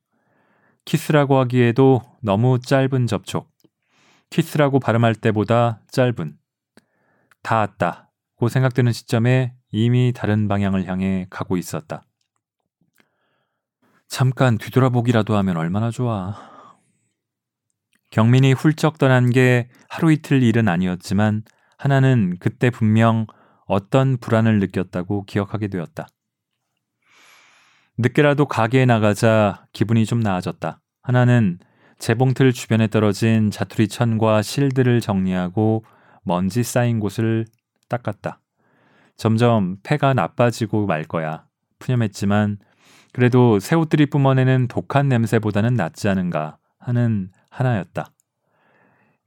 키스라고 0.86 1.38
하기에도 1.42 2.02
너무 2.24 2.58
짧은 2.60 3.06
접촉. 3.06 3.52
키스라고 4.32 4.80
발음할 4.80 5.14
때보다 5.14 5.80
짧은. 5.92 6.38
닿았다고 7.44 8.08
고 8.36 8.50
생각되는 8.50 8.92
시점에 8.94 9.54
이미 9.70 10.12
다른 10.12 10.48
방향을 10.48 10.88
향해 10.88 11.28
가고 11.30 11.56
있었다. 11.56 12.02
잠깐 14.08 14.58
뒤돌아보기라도 14.58 15.36
하면 15.38 15.58
얼마나 15.58 15.92
좋아. 15.92 16.36
경민이 18.12 18.54
훌쩍 18.54 19.00
떠난 19.00 19.32
게 19.32 19.70
하루 19.90 20.12
이틀 20.12 20.44
일은 20.44 20.68
아니었지만 20.68 21.44
하나는 21.78 22.38
그때 22.40 22.70
분명 22.70 23.26
어떤 23.66 24.18
불안을 24.18 24.60
느꼈다고 24.60 25.26
기억하게 25.26 25.68
되었다. 25.68 26.08
늦게라도 27.98 28.46
가게에 28.46 28.86
나가자 28.86 29.66
기분이 29.74 30.06
좀 30.06 30.20
나아졌다. 30.20 30.80
하나는 31.02 31.60
재봉틀 32.00 32.54
주변에 32.54 32.88
떨어진 32.88 33.50
자투리 33.50 33.88
천과 33.88 34.42
실들을 34.42 35.00
정리하고 35.00 35.86
먼지 36.24 36.64
쌓인 36.64 37.00
곳을 37.00 37.46
닦았다. 37.90 38.40
점점 39.16 39.78
폐가 39.84 40.14
나빠지고 40.14 40.86
말 40.86 41.04
거야. 41.04 41.46
푸념했지만 41.80 42.58
그래도 43.14 43.60
새 43.60 43.76
옷들이 43.76 44.08
뿜어내는 44.08 44.68
독한 44.68 45.08
냄새보다는 45.08 45.76
낫지 45.76 46.10
않은가 46.10 46.58
하는 46.80 47.30
하나였다. 47.50 48.12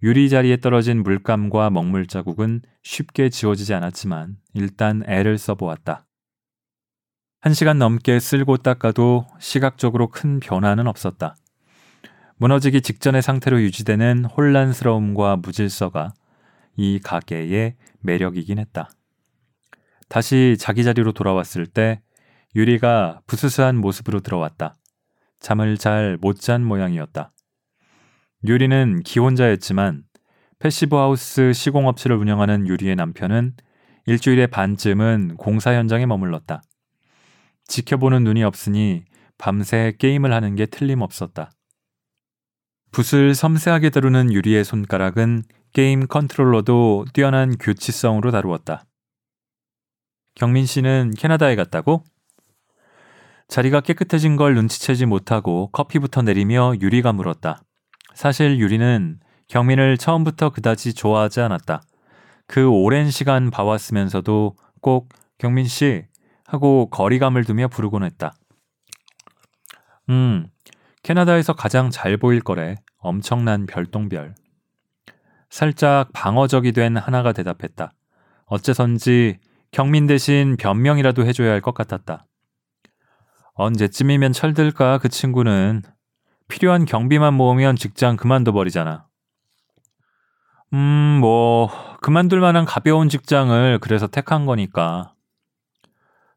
유리 0.02 0.28
자리에 0.28 0.58
떨어진 0.58 1.02
물감과 1.02 1.70
먹물 1.70 2.06
자국은 2.06 2.62
쉽게 2.82 3.30
지워지지 3.30 3.72
않았지만 3.74 4.36
일단 4.54 5.02
애를 5.06 5.38
써보았다. 5.38 6.06
한 7.40 7.54
시간 7.54 7.78
넘게 7.78 8.18
쓸고 8.18 8.58
닦아도 8.58 9.26
시각적으로 9.38 10.08
큰 10.08 10.40
변화는 10.40 10.88
없었다. 10.88 11.36
무너지기 12.38 12.82
직전의 12.82 13.22
상태로 13.22 13.62
유지되는 13.62 14.24
혼란스러움과 14.24 15.36
무질서가 15.36 16.12
이 16.76 16.98
가게의 16.98 17.76
매력이긴 18.00 18.58
했다. 18.58 18.90
다시 20.08 20.56
자기 20.58 20.84
자리로 20.84 21.12
돌아왔을 21.12 21.66
때 21.66 22.02
유리가 22.56 23.20
부스스한 23.26 23.76
모습으로 23.76 24.20
들어왔다. 24.20 24.74
잠을 25.40 25.76
잘 25.76 26.16
못 26.22 26.40
잔 26.40 26.64
모양이었다. 26.64 27.30
유리는 28.44 29.02
기혼자였지만 29.02 30.04
패시브 30.58 30.96
하우스 30.96 31.52
시공업체를 31.52 32.16
운영하는 32.16 32.66
유리의 32.66 32.96
남편은 32.96 33.54
일주일에 34.06 34.46
반쯤은 34.46 35.36
공사 35.36 35.74
현장에 35.74 36.06
머물렀다. 36.06 36.62
지켜보는 37.66 38.24
눈이 38.24 38.42
없으니 38.42 39.04
밤새 39.36 39.94
게임을 39.98 40.32
하는 40.32 40.54
게 40.54 40.64
틀림없었다. 40.64 41.50
붓을 42.92 43.34
섬세하게 43.34 43.90
다루는 43.90 44.32
유리의 44.32 44.64
손가락은 44.64 45.42
게임 45.74 46.06
컨트롤러도 46.06 47.04
뛰어난 47.12 47.54
교치성으로 47.58 48.30
다루었다. 48.30 48.86
경민 50.36 50.64
씨는 50.64 51.12
캐나다에 51.18 51.54
갔다고? 51.54 52.02
자리가 53.48 53.80
깨끗해진 53.80 54.36
걸 54.36 54.54
눈치채지 54.54 55.06
못하고 55.06 55.68
커피부터 55.70 56.22
내리며 56.22 56.74
유리가 56.80 57.12
물었다. 57.12 57.62
사실 58.14 58.58
유리는 58.58 59.20
경민을 59.48 59.98
처음부터 59.98 60.50
그다지 60.50 60.94
좋아하지 60.94 61.40
않았다. 61.40 61.82
그 62.46 62.68
오랜 62.68 63.10
시간 63.10 63.50
봐왔으면서도 63.50 64.56
꼭 64.80 65.08
경민 65.38 65.66
씨 65.66 66.04
하고 66.46 66.88
거리감을 66.90 67.44
두며 67.44 67.68
부르곤 67.68 68.04
했다. 68.04 68.34
음, 70.08 70.46
캐나다에서 71.02 71.52
가장 71.52 71.90
잘 71.90 72.16
보일 72.16 72.40
거래. 72.40 72.76
엄청난 72.98 73.66
별똥별. 73.66 74.34
살짝 75.50 76.12
방어적이 76.12 76.72
된 76.72 76.96
하나가 76.96 77.32
대답했다. 77.32 77.92
어째선지 78.46 79.38
경민 79.70 80.06
대신 80.06 80.56
변명이라도 80.56 81.24
해줘야 81.26 81.52
할 81.52 81.60
것 81.60 81.74
같았다. 81.74 82.25
언제쯤이면 83.56 84.32
철들까 84.32 84.98
그 84.98 85.08
친구는 85.08 85.82
필요한 86.48 86.84
경비만 86.84 87.34
모으면 87.34 87.74
직장 87.76 88.16
그만둬 88.16 88.52
버리잖아. 88.52 89.06
음, 90.74 91.18
뭐 91.20 91.70
그만둘 92.02 92.40
만한 92.40 92.64
가벼운 92.64 93.08
직장을 93.08 93.78
그래서 93.80 94.06
택한 94.06 94.46
거니까. 94.46 95.12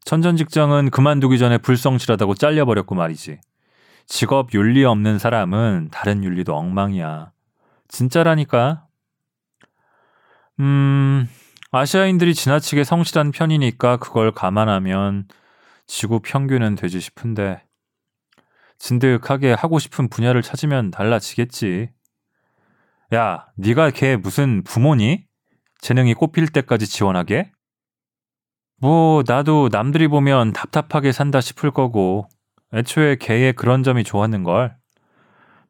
천전 0.04 0.36
직장은 0.36 0.90
그만두기 0.90 1.38
전에 1.38 1.58
불성실하다고 1.58 2.34
잘려 2.34 2.64
버렸고 2.64 2.94
말이지. 2.94 3.38
직업 4.06 4.54
윤리 4.54 4.84
없는 4.84 5.18
사람은 5.18 5.90
다른 5.92 6.24
윤리도 6.24 6.56
엉망이야. 6.56 7.32
진짜라니까. 7.88 8.86
음, 10.58 11.28
아시아인들이 11.70 12.34
지나치게 12.34 12.84
성실한 12.84 13.30
편이니까 13.30 13.98
그걸 13.98 14.32
감안하면 14.32 15.26
지구 15.92 16.20
평균은 16.20 16.76
되지 16.76 17.00
싶은데 17.00 17.64
진득하게 18.78 19.52
하고 19.52 19.80
싶은 19.80 20.08
분야를 20.08 20.40
찾으면 20.40 20.92
달라지겠지. 20.92 21.90
야, 23.12 23.48
네가 23.56 23.90
걔 23.90 24.14
무슨 24.14 24.62
부모니? 24.62 25.24
재능이 25.80 26.14
꼽힐 26.14 26.46
때까지 26.46 26.86
지원하게? 26.86 27.50
뭐 28.80 29.24
나도 29.26 29.68
남들이 29.72 30.06
보면 30.06 30.52
답답하게 30.52 31.10
산다 31.10 31.40
싶을 31.40 31.72
거고 31.72 32.28
애초에 32.72 33.16
걔의 33.16 33.54
그런 33.54 33.82
점이 33.82 34.04
좋았는걸. 34.04 34.76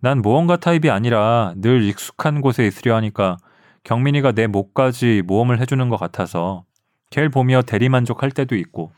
난 0.01 0.21
모험가 0.21 0.59
타입이 0.59 0.91
아니라 0.91 1.55
늘 1.57 1.83
익숙한 1.83 2.43
곳에 2.43 2.67
있으려 2.67 2.95
하니까 2.97 3.39
경민이가 3.85 4.33
내 4.33 4.47
목까지 4.47 5.23
모험을 5.27 5.61
해주는 5.63 5.89
것 5.89 5.97
같아서 5.97 6.67
걔를 7.09 7.31
보며 7.31 7.63
대리만족할 7.63 8.31
때도 8.31 8.55
있고 8.55 8.93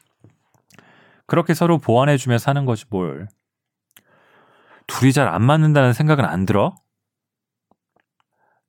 그렇게 1.26 1.54
서로 1.54 1.78
보완해주며 1.78 2.38
사는 2.38 2.64
거지 2.64 2.85
뭘. 2.90 3.28
둘이 4.87 5.12
잘 5.12 5.28
안 5.28 5.42
맞는다는 5.42 5.92
생각은 5.92 6.24
안 6.24 6.44
들어? 6.46 6.74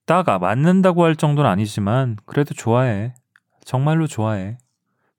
딱 0.05 0.25
맞는다고 0.39 1.03
할 1.03 1.15
정도는 1.15 1.49
아니지만 1.49 2.17
그래도 2.25 2.53
좋아해. 2.53 3.13
정말로 3.65 4.07
좋아해. 4.07 4.57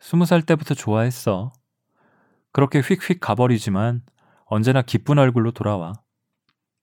스무 0.01 0.27
살 0.27 0.43
때부터 0.43 0.75
좋아했어. 0.75 1.53
그렇게 2.53 2.81
휙휙 2.81 3.21
가버리지만 3.21 4.03
언제나 4.47 4.83
기쁜 4.83 5.19
얼굴로 5.19 5.53
돌아와. 5.53 5.95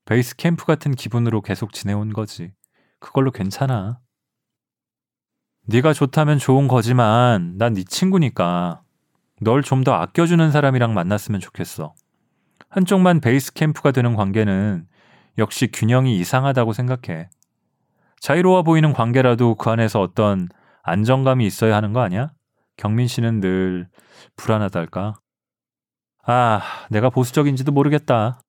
베이스 0.06 0.36
캠프 0.36 0.66
같은 0.66 0.92
기분으로 0.94 1.42
계속 1.42 1.74
지내온 1.74 2.12
거지. 2.14 2.52
그걸로 3.00 3.32
괜찮아. 3.32 4.00
네가 5.68 5.94
좋다면 5.94 6.40
좋은 6.40 6.68
거지만 6.68 7.58
난 7.58 7.74
네 7.74 7.84
친구니까 7.84 8.82
널 9.42 9.64
좀 9.64 9.84
더 9.84 9.94
아껴주는 9.94 10.52
사람이랑 10.52 10.94
만났으면 10.94 11.42
좋겠어. 11.42 11.94
한쪽만 12.70 13.22
베이스 13.22 13.54
캠프가 13.54 13.92
되는 13.92 14.16
관계는 14.16 14.88
역시 15.38 15.68
균형이 15.72 16.18
이상하다고 16.20 16.74
생각해. 16.74 17.30
자유로워 18.20 18.62
보이는 18.64 18.94
관계라도 18.94 19.56
그 19.56 19.70
안에서 19.72 20.00
어떤 20.00 20.48
안정감이 20.84 21.46
있어야 21.46 21.76
하는 21.76 21.92
거 21.92 22.02
아니야? 22.02 22.32
경민 22.78 23.08
씨는 23.08 23.40
늘 23.40 23.88
불안하달까? 24.36 25.16
아, 26.24 26.62
내가 26.92 27.10
보수적인지도 27.10 27.72
모르겠다. 27.72 28.40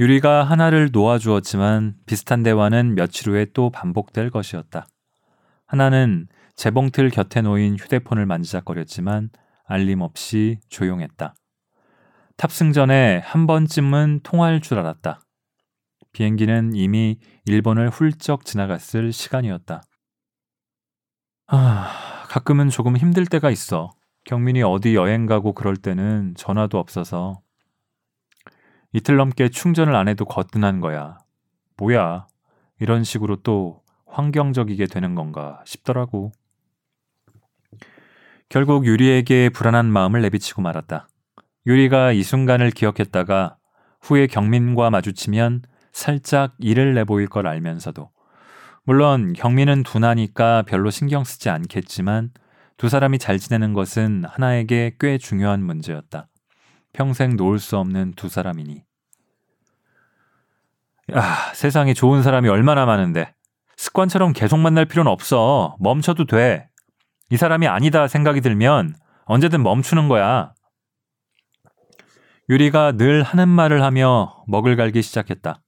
유리가 0.00 0.44
하나를 0.44 0.90
놓아주었지만 0.92 1.94
비슷한 2.06 2.42
대화는 2.42 2.94
며칠 2.94 3.30
후에 3.30 3.46
또 3.52 3.70
반복될 3.70 4.30
것이었다. 4.30 4.86
하나는 5.66 6.26
재봉틀 6.58 7.10
곁에 7.10 7.40
놓인 7.40 7.76
휴대폰을 7.76 8.26
만지작거렸지만 8.26 9.30
알림 9.64 10.00
없이 10.00 10.58
조용했다. 10.68 11.36
탑승 12.36 12.72
전에 12.72 13.18
한 13.18 13.46
번쯤은 13.46 14.20
통화할 14.24 14.60
줄 14.60 14.80
알았다. 14.80 15.20
비행기는 16.10 16.72
이미 16.74 17.20
일본을 17.44 17.90
훌쩍 17.90 18.44
지나갔을 18.44 19.12
시간이었다. 19.12 19.82
아, 21.46 22.24
가끔은 22.28 22.70
조금 22.70 22.96
힘들 22.96 23.24
때가 23.24 23.52
있어. 23.52 23.92
경민이 24.24 24.64
어디 24.64 24.96
여행 24.96 25.26
가고 25.26 25.52
그럴 25.52 25.76
때는 25.76 26.34
전화도 26.36 26.76
없어서 26.76 27.40
이틀 28.92 29.14
넘게 29.16 29.50
충전을 29.50 29.94
안 29.94 30.08
해도 30.08 30.24
거뜬한 30.24 30.80
거야. 30.80 31.18
뭐야. 31.76 32.26
이런 32.80 33.04
식으로 33.04 33.36
또 33.44 33.84
환경적이게 34.06 34.86
되는 34.86 35.14
건가 35.14 35.62
싶더라고. 35.64 36.32
결국 38.48 38.86
유리에게 38.86 39.50
불안한 39.50 39.86
마음을 39.92 40.22
내비치고 40.22 40.62
말았다. 40.62 41.08
유리가 41.66 42.12
이 42.12 42.22
순간을 42.22 42.70
기억했다가 42.70 43.56
후에 44.00 44.26
경민과 44.26 44.88
마주치면 44.90 45.62
살짝 45.92 46.54
일을 46.58 46.94
내보일 46.94 47.28
걸 47.28 47.46
알면서도 47.46 48.10
물론 48.84 49.34
경민은 49.34 49.82
둔하니까 49.82 50.62
별로 50.62 50.90
신경 50.90 51.24
쓰지 51.24 51.50
않겠지만 51.50 52.30
두 52.78 52.88
사람이 52.88 53.18
잘 53.18 53.38
지내는 53.38 53.74
것은 53.74 54.24
하나에게 54.24 54.96
꽤 54.98 55.18
중요한 55.18 55.62
문제였다. 55.62 56.28
평생 56.94 57.36
놓을 57.36 57.58
수 57.58 57.76
없는 57.76 58.14
두 58.16 58.28
사람이니. 58.30 58.82
아, 61.12 61.52
세상에 61.54 61.92
좋은 61.92 62.22
사람이 62.22 62.48
얼마나 62.48 62.86
많은데. 62.86 63.34
습관처럼 63.76 64.32
계속 64.32 64.58
만날 64.58 64.86
필요는 64.86 65.10
없어. 65.10 65.76
멈춰도 65.80 66.26
돼. 66.26 66.68
이 67.30 67.36
사람이 67.36 67.66
아니다 67.66 68.08
생각이 68.08 68.40
들면 68.40 68.94
언제든 69.26 69.62
멈추는 69.62 70.08
거야. 70.08 70.52
유리가 72.48 72.92
늘 72.92 73.22
하는 73.22 73.48
말을 73.48 73.82
하며 73.82 74.42
먹을 74.46 74.76
갈기 74.76 75.02
시작했다. 75.02 75.60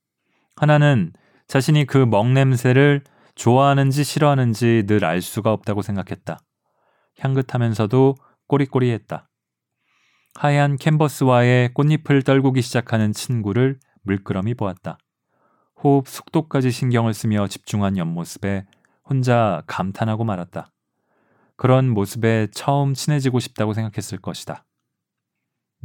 하나는 0.56 1.12
자신이 1.46 1.84
그 1.84 1.98
먹냄새를 1.98 3.02
좋아하는지 3.34 4.04
싫어하는지 4.04 4.84
늘 4.86 5.04
알 5.04 5.20
수가 5.20 5.52
없다고 5.52 5.82
생각했다. 5.82 6.38
향긋하면서도 7.18 8.16
꼬리꼬리했다. 8.48 9.28
하얀 10.36 10.76
캔버스와의 10.76 11.74
꽃잎을 11.74 12.22
떨구기 12.22 12.62
시작하는 12.62 13.12
친구를 13.12 13.78
물끄러미 14.04 14.54
보았다. 14.54 14.96
호흡 15.82 16.08
속도까지 16.08 16.70
신경을 16.70 17.12
쓰며 17.12 17.46
집중한 17.48 17.98
옆모습에 17.98 18.64
혼자 19.04 19.62
감탄하고 19.66 20.24
말았다. 20.24 20.69
그런 21.60 21.90
모습에 21.90 22.46
처음 22.52 22.94
친해지고 22.94 23.38
싶다고 23.38 23.74
생각했을 23.74 24.16
것이다. 24.16 24.64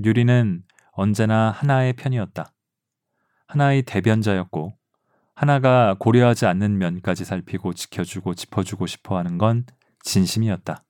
유리는 0.06 0.64
언제나 0.94 1.52
하나의 1.52 1.92
편이었다. 1.98 2.54
하나의 3.50 3.84
대변자였고 3.84 4.74
하나가 5.36 5.98
고려하지 6.00 6.46
않는 6.46 6.78
면까지 6.78 7.26
살피고 7.26 7.74
지켜주고 7.74 8.36
짚어주고 8.36 8.88
싶어 8.88 9.18
하는 9.18 9.38
건 9.38 9.66
진심이었다. 10.02 10.86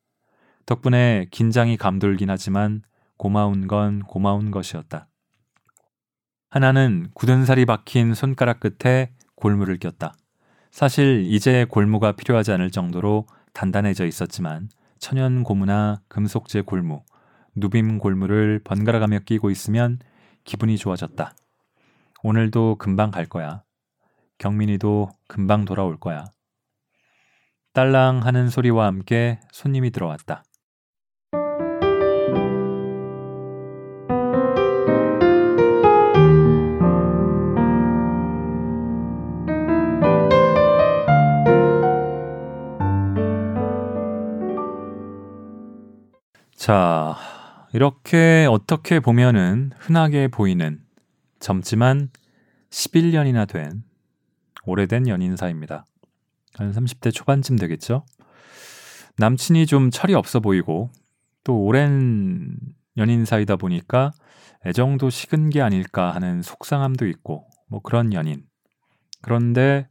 덕분에 0.67 1.29
긴장이 1.31 1.77
감돌긴 1.77 2.29
하지만 2.29 2.83
고마운 3.17 3.65
건 3.65 4.03
고마운 4.03 4.51
것이었다. 4.51 5.07
하나는 6.51 7.09
굳은 7.15 7.45
살이 7.45 7.65
박힌 7.65 8.13
손가락 8.13 8.59
끝에 8.59 9.15
골무를 9.33 9.79
꼈다. 9.79 10.13
사실 10.69 11.25
이제 11.25 11.65
골무가 11.67 12.11
필요하지 12.11 12.51
않을 12.51 12.69
정도로 12.69 13.25
단단해져 13.55 14.05
있었지만 14.05 14.69
천연 14.99 15.43
고무나 15.43 16.01
금속재 16.09 16.61
골무, 16.61 17.03
누빔 17.55 17.99
골무를 17.99 18.59
번갈아가며 18.63 19.19
끼고 19.19 19.49
있으면 19.49 19.99
기분이 20.43 20.77
좋아졌다. 20.77 21.33
오늘도 22.21 22.75
금방 22.75 23.11
갈 23.11 23.25
거야. 23.25 23.63
경민이도 24.39 25.09
금방 25.27 25.63
돌아올 25.63 25.97
거야. 25.97 26.25
딸랑 27.73 28.25
하는 28.25 28.49
소리와 28.49 28.87
함께 28.87 29.39
손님이 29.51 29.91
들어왔다. 29.91 30.43
자, 46.65 47.15
이렇게 47.73 48.47
어떻게 48.49 48.99
보면은 48.99 49.69
흔하게 49.77 50.27
보이는 50.27 50.83
젊지만 51.39 52.09
11년이나 52.71 53.47
된 53.47 53.83
오래된 54.63 55.07
연인 55.07 55.35
사입니다. 55.35 55.85
한 56.55 56.71
30대 56.71 57.13
초반쯤 57.13 57.57
되겠죠? 57.57 58.03
남친이 59.19 59.67
좀 59.67 59.91
철이 59.91 60.15
없어 60.15 60.39
보이고 60.39 60.89
또 61.43 61.63
오랜 61.63 62.57
연인 62.97 63.25
사이다 63.25 63.57
보니까 63.57 64.11
애정도 64.65 65.11
식은 65.11 65.51
게 65.51 65.61
아닐까 65.61 66.15
하는 66.15 66.41
속상함도 66.41 67.05
있고 67.09 67.47
뭐 67.67 67.79
그런 67.79 68.11
연인. 68.11 68.43
그런데 69.21 69.87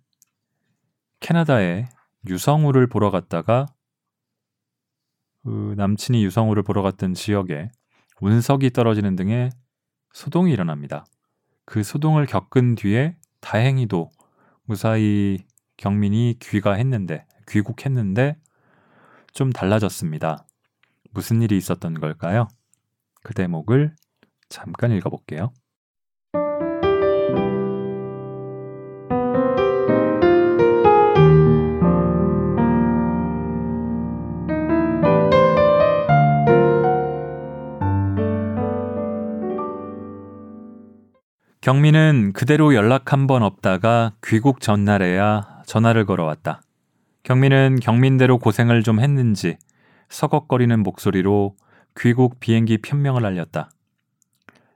캐나다에 1.20 1.86
유성우를 2.26 2.88
보러 2.88 3.12
갔다가 3.12 3.66
그 5.44 5.74
남친이 5.76 6.24
유성우를 6.24 6.62
보러 6.62 6.82
갔던 6.82 7.14
지역에 7.14 7.68
운석이 8.20 8.70
떨어지는 8.70 9.14
등의 9.14 9.50
소동이 10.12 10.52
일어납니다. 10.52 11.04
그 11.66 11.82
소동을 11.82 12.26
겪은 12.26 12.74
뒤에 12.74 13.16
다행히도 13.40 14.10
무사히 14.64 15.38
경민이 15.76 16.36
귀가했는데 16.40 17.26
귀국했는데 17.48 18.36
좀 19.32 19.50
달라졌습니다. 19.50 20.46
무슨 21.10 21.42
일이 21.42 21.56
있었던 21.56 21.94
걸까요? 22.00 22.48
그 23.22 23.34
대목을 23.34 23.94
잠깐 24.48 24.92
읽어볼게요. 24.92 25.52
경민은 41.64 42.34
그대로 42.34 42.74
연락 42.74 43.14
한 43.14 43.26
번 43.26 43.42
없다가 43.42 44.12
귀국 44.22 44.60
전날에야 44.60 45.62
전화를 45.64 46.04
걸어왔다. 46.04 46.60
경민은 47.22 47.80
경민대로 47.80 48.36
고생을 48.36 48.82
좀 48.82 49.00
했는지 49.00 49.56
서걱거리는 50.10 50.82
목소리로 50.82 51.56
귀국 51.96 52.38
비행기 52.38 52.82
편명을 52.82 53.24
알렸다. 53.24 53.70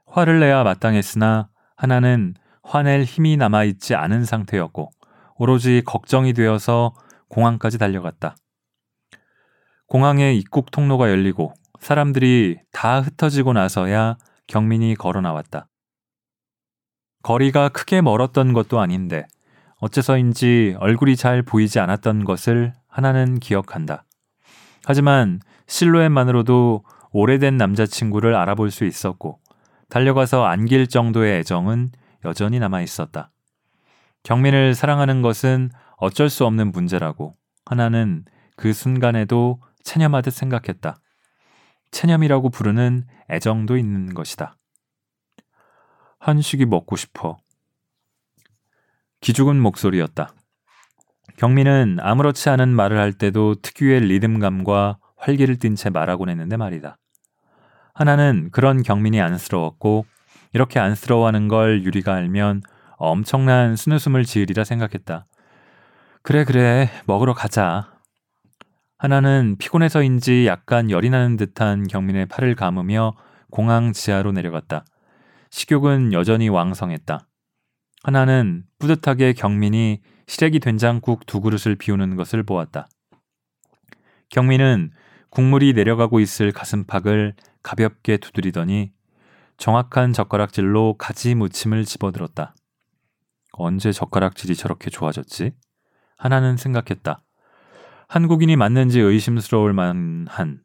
화를 0.07 0.39
내야 0.39 0.63
마땅했으나 0.63 1.49
하나는 1.77 2.33
화낼 2.63 3.03
힘이 3.03 3.37
남아있지 3.37 3.93
않은 3.93 4.25
상태였고 4.25 4.89
오로지 5.35 5.83
걱정이 5.85 6.33
되어서 6.33 6.95
공항까지 7.27 7.77
달려갔다. 7.77 8.35
공항의 9.85 10.39
입국 10.39 10.71
통로가 10.71 11.11
열리고 11.11 11.53
사람들이 11.79 12.57
다 12.71 12.99
흩어지고 12.99 13.53
나서야 13.53 14.17
경민이 14.47 14.95
걸어 14.95 15.21
나왔다. 15.21 15.67
거리가 17.23 17.69
크게 17.69 18.01
멀었던 18.01 18.53
것도 18.53 18.79
아닌데 18.79 19.25
어째서인지 19.79 20.75
얼굴이 20.79 21.15
잘 21.15 21.41
보이지 21.41 21.79
않았던 21.79 22.25
것을 22.25 22.73
하나는 22.87 23.39
기억한다. 23.39 24.03
하지만 24.85 25.39
실루엣만으로도 25.67 26.83
오래된 27.11 27.57
남자친구를 27.57 28.35
알아볼 28.35 28.71
수 28.71 28.85
있었고 28.85 29.39
달려가서 29.89 30.45
안길 30.45 30.87
정도의 30.87 31.39
애정은 31.39 31.89
여전히 32.25 32.59
남아 32.59 32.81
있었다. 32.81 33.31
경민을 34.23 34.75
사랑하는 34.75 35.21
것은 35.21 35.71
어쩔 35.97 36.29
수 36.29 36.45
없는 36.45 36.71
문제라고 36.71 37.35
하나는 37.65 38.25
그 38.55 38.73
순간에도 38.73 39.61
체념하듯 39.83 40.33
생각했다. 40.33 40.99
체념이라고 41.91 42.49
부르는 42.49 43.05
애정도 43.29 43.77
있는 43.77 44.13
것이다. 44.13 44.58
한식이 46.19 46.65
먹고 46.65 46.95
싶어. 46.95 47.37
기죽은 49.21 49.59
목소리였다. 49.59 50.33
경민은 51.37 51.97
아무렇지 52.01 52.49
않은 52.49 52.69
말을 52.69 52.99
할 52.99 53.13
때도 53.13 53.55
특유의 53.55 54.01
리듬감과 54.01 54.97
활기를 55.17 55.57
띤 55.57 55.75
채 55.75 55.89
말하곤 55.89 56.29
했는데 56.29 56.57
말이다. 56.57 56.97
하나는 57.93 58.49
그런 58.51 58.83
경민이 58.83 59.19
안쓰러웠고 59.21 60.05
이렇게 60.53 60.79
안쓰러워하는 60.79 61.47
걸 61.47 61.83
유리가 61.83 62.13
알면 62.15 62.61
엄청난 62.97 63.75
순웃음을 63.75 64.25
지으리라 64.25 64.63
생각했다. 64.63 65.25
그래 66.21 66.43
그래 66.43 66.89
먹으러 67.05 67.33
가자. 67.33 67.93
하나는 68.97 69.55
피곤해서인지 69.57 70.45
약간 70.47 70.91
열이 70.91 71.09
나는 71.09 71.37
듯한 71.37 71.87
경민의 71.87 72.25
팔을 72.25 72.55
감으며 72.55 73.13
공항 73.49 73.93
지하로 73.93 74.33
내려갔다. 74.33 74.83
식욕은 75.51 76.13
여전히 76.13 76.49
왕성했다. 76.49 77.27
하나는 78.03 78.63
뿌듯하게 78.77 79.33
경민이 79.33 80.01
시래기 80.27 80.59
된장국 80.59 81.25
두 81.25 81.41
그릇을 81.41 81.75
비우는 81.75 82.15
것을 82.15 82.43
보았다. 82.43 82.87
경민은 84.29 84.91
국물이 85.29 85.73
내려가고 85.73 86.19
있을 86.19 86.51
가슴팍을 86.51 87.33
가볍게 87.63 88.17
두드리더니 88.17 88.91
정확한 89.57 90.13
젓가락질로 90.13 90.95
가지 90.97 91.35
무침을 91.35 91.83
집어들었다. 91.83 92.55
언제 93.51 93.91
젓가락질이 93.91 94.55
저렇게 94.55 94.89
좋아졌지? 94.89 95.51
하나는 96.17 96.57
생각했다. 96.57 97.21
한국인이 98.07 98.55
맞는지 98.55 98.99
의심스러울 98.99 99.73
만한 99.73 100.63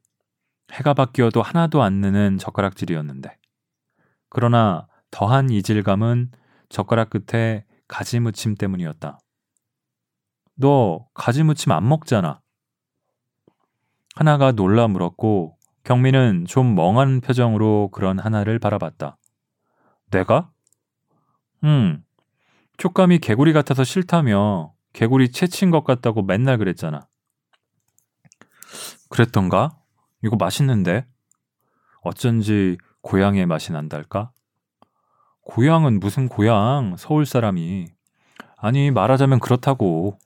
해가 0.73 0.94
바뀌어도 0.94 1.42
하나도 1.42 1.83
안 1.83 1.94
느는 1.94 2.38
젓가락질이었는데. 2.38 3.37
그러나 4.35 4.88
더한 5.12 5.49
이질감은 5.49 6.33
젓가락 6.68 7.11
끝에 7.11 7.64
가지 7.87 8.18
무침 8.18 8.57
때문이었다. 8.57 9.20
너 10.57 11.07
가지 11.14 11.44
무침 11.44 11.70
안 11.70 11.88
먹잖아. 11.88 12.40
하나가 14.16 14.51
놀라 14.51 14.88
물었고 14.88 15.57
경민은 15.85 16.47
좀 16.47 16.75
멍한 16.75 17.20
표정으로 17.20 17.90
그런 17.92 18.18
하나를 18.18 18.59
바라봤다. 18.59 19.18
내가? 20.11 20.51
응. 21.62 22.03
촉감이 22.77 23.20
개구리 23.20 23.53
같아서 23.53 23.85
싫다며 23.85 24.75
개구리 24.94 25.31
채친 25.31 25.70
것 25.70 25.85
같다고 25.85 26.23
맨날 26.23 26.59
그랬잖아. 26.59 27.07
그랬던가? 29.11 29.77
이거 30.25 30.35
맛있는데? 30.35 31.07
어쩐지 32.03 32.79
고향의 33.05 33.45
맛이 33.45 33.71
난달까? 33.73 34.33
고향은 35.43 36.01
무슨 36.01 36.27
고향? 36.27 36.97
서울 36.97 37.27
사람이. 37.27 37.87
아니, 38.57 38.90
말하자면 38.90 39.40
그렇다고. 39.40 40.19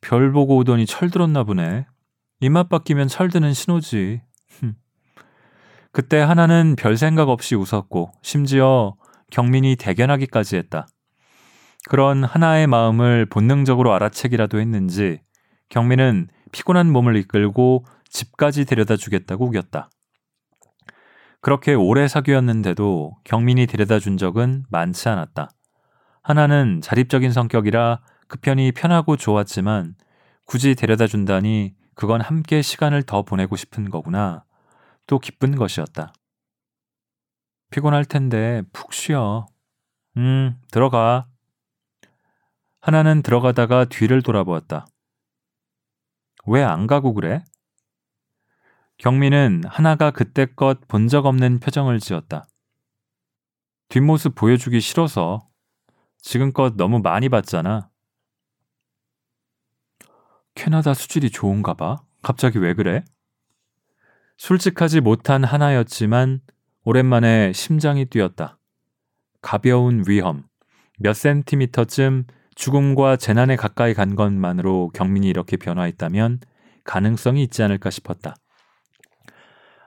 별 0.00 0.32
보고 0.32 0.56
오더니 0.56 0.84
철들었나 0.84 1.44
보네. 1.44 1.86
입맛 2.40 2.68
바뀌면 2.68 3.06
철드는 3.06 3.52
신호지. 3.52 4.20
그때 5.92 6.18
하나는 6.18 6.74
별 6.76 6.96
생각 6.96 7.28
없이 7.28 7.54
웃었고, 7.54 8.10
심지어 8.20 8.96
경민이 9.30 9.76
대견하기까지 9.76 10.56
했다. 10.56 10.88
그런 11.88 12.24
하나의 12.24 12.66
마음을 12.66 13.26
본능적으로 13.26 13.94
알아채기라도 13.94 14.58
했는지, 14.58 15.20
경민은 15.68 16.30
피곤한 16.50 16.90
몸을 16.90 17.14
이끌고 17.16 17.84
집까지 18.08 18.64
데려다 18.64 18.96
주겠다고 18.96 19.46
우겼다. 19.46 19.88
그렇게 21.40 21.74
오래 21.74 22.06
사귀었는데도 22.06 23.16
경민이 23.24 23.66
데려다 23.66 23.98
준 23.98 24.16
적은 24.18 24.64
많지 24.68 25.08
않았다. 25.08 25.48
하나는 26.22 26.80
자립적인 26.82 27.32
성격이라 27.32 28.00
그 28.28 28.38
편이 28.38 28.72
편하고 28.72 29.16
좋았지만 29.16 29.94
굳이 30.44 30.74
데려다 30.74 31.06
준다니 31.06 31.74
그건 31.94 32.20
함께 32.20 32.62
시간을 32.62 33.02
더 33.04 33.22
보내고 33.22 33.56
싶은 33.56 33.90
거구나. 33.90 34.44
또 35.06 35.18
기쁜 35.18 35.56
것이었다. 35.56 36.12
피곤할 37.70 38.04
텐데 38.04 38.62
푹 38.72 38.92
쉬어. 38.92 39.46
음, 40.16 40.56
들어가. 40.70 41.26
하나는 42.80 43.22
들어가다가 43.22 43.84
뒤를 43.86 44.22
돌아보았다. 44.22 44.86
왜 46.46 46.62
안 46.62 46.86
가고 46.86 47.14
그래? 47.14 47.44
경민은 49.00 49.62
하나가 49.66 50.10
그때껏 50.10 50.86
본 50.86 51.08
적 51.08 51.24
없는 51.24 51.58
표정을 51.60 52.00
지었다. 52.00 52.46
뒷모습 53.88 54.34
보여주기 54.34 54.80
싫어서 54.80 55.48
지금껏 56.18 56.76
너무 56.76 57.00
많이 57.00 57.30
봤잖아. 57.30 57.88
캐나다 60.54 60.92
수질이 60.92 61.30
좋은가 61.30 61.72
봐. 61.72 62.02
갑자기 62.20 62.58
왜 62.58 62.74
그래? 62.74 63.02
솔직하지 64.36 65.00
못한 65.00 65.44
하나였지만 65.44 66.42
오랜만에 66.84 67.54
심장이 67.54 68.04
뛰었다. 68.04 68.58
가벼운 69.40 70.04
위험, 70.06 70.44
몇 70.98 71.14
센티미터쯤 71.14 72.26
죽음과 72.54 73.16
재난에 73.16 73.56
가까이 73.56 73.94
간 73.94 74.14
것만으로 74.14 74.90
경민이 74.92 75.26
이렇게 75.26 75.56
변화했다면 75.56 76.40
가능성이 76.84 77.42
있지 77.44 77.62
않을까 77.62 77.88
싶었다. 77.88 78.34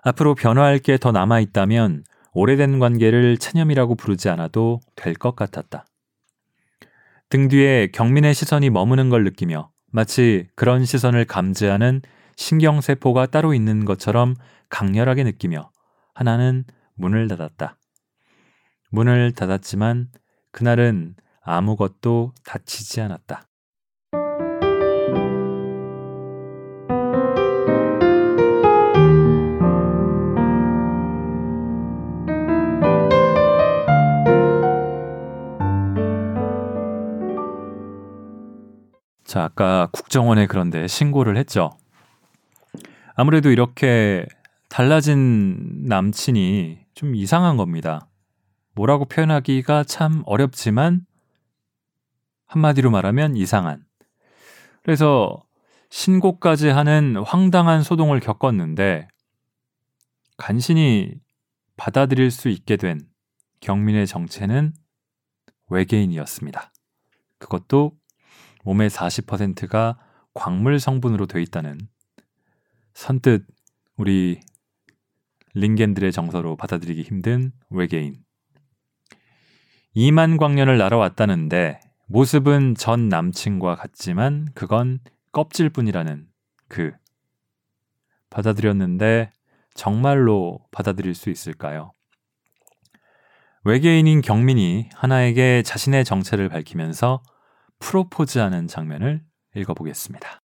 앞으로 0.03 0.35
변화할 0.35 0.79
게 0.79 0.97
더 0.97 1.11
남아 1.11 1.39
있다면 1.39 2.03
오래된 2.33 2.79
관계를 2.79 3.37
체념이라고 3.37 3.95
부르지 3.95 4.29
않아도 4.29 4.79
될 4.95 5.13
것 5.13 5.35
같았다. 5.35 5.85
등 7.29 7.47
뒤에 7.47 7.87
경민의 7.87 8.33
시선이 8.33 8.69
머무는 8.69 9.09
걸 9.09 9.23
느끼며 9.23 9.71
마치 9.91 10.47
그런 10.55 10.85
시선을 10.85 11.25
감지하는 11.25 12.01
신경세포가 12.35 13.27
따로 13.27 13.53
있는 13.53 13.85
것처럼 13.85 14.35
강렬하게 14.69 15.23
느끼며 15.23 15.71
하나는 16.15 16.65
문을 16.95 17.27
닫았다. 17.27 17.77
문을 18.91 19.31
닫았지만 19.33 20.09
그날은 20.51 21.15
아무것도 21.41 22.33
다치지 22.45 23.01
않았다. 23.01 23.47
자, 39.33 39.45
아까 39.45 39.89
국정원에 39.91 40.45
그런데 40.45 40.85
신고를 40.85 41.37
했죠. 41.37 41.71
아무래도 43.15 43.49
이렇게 43.49 44.27
달라진 44.69 45.87
남친이 45.87 46.77
좀 46.93 47.15
이상한 47.15 47.57
겁니다. 47.57 48.07
뭐라고 48.75 49.05
표현하기가 49.05 49.85
참 49.85 50.21
어렵지만 50.27 51.07
한마디로 52.45 52.91
말하면 52.91 53.35
이상한. 53.35 53.83
그래서 54.83 55.43
신고까지 55.89 56.67
하는 56.67 57.15
황당한 57.17 57.81
소동을 57.81 58.19
겪었는데 58.19 59.07
간신히 60.37 61.15
받아들일 61.75 62.29
수 62.29 62.49
있게 62.49 62.77
된 62.77 63.01
경민의 63.61 64.05
정체는 64.05 64.73
외계인이었습니다. 65.69 66.71
그것도 67.39 67.93
몸의 68.63 68.89
40%가 68.89 69.97
광물 70.33 70.79
성분으로 70.79 71.27
되어 71.27 71.41
있다는 71.41 71.79
선뜻 72.93 73.45
우리 73.97 74.39
링겐들의 75.53 76.11
정서로 76.11 76.55
받아들이기 76.55 77.03
힘든 77.03 77.51
외계인. 77.69 78.15
2만 79.95 80.39
광년을 80.39 80.77
날아왔다는데 80.77 81.79
모습은 82.07 82.75
전 82.75 83.09
남친과 83.09 83.75
같지만 83.75 84.47
그건 84.55 84.99
껍질뿐이라는 85.31 86.27
그 86.67 86.91
받아들였는데 88.29 89.31
정말로 89.75 90.59
받아들일 90.71 91.13
수 91.13 91.29
있을까요? 91.29 91.93
외계인인 93.63 94.21
경민이 94.21 94.89
하나에게 94.93 95.61
자신의 95.63 96.03
정체를 96.03 96.49
밝히면서 96.49 97.21
프로포즈하는 97.83 98.67
장면을 98.67 99.21
읽어보겠습니다. 99.55 100.39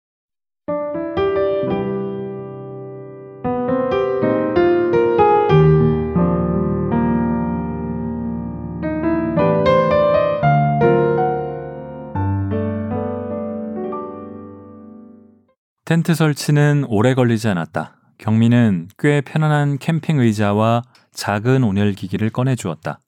텐트 15.84 16.14
설치는 16.14 16.84
오래 16.88 17.14
걸리지 17.14 17.48
않았다. 17.48 17.96
경민은 18.18 18.88
꽤 18.98 19.22
편안한 19.22 19.78
캠핑 19.78 20.18
의자와 20.18 20.82
작은 21.12 21.62
온열기기를 21.62 22.28
꺼내주었다. 22.30 22.98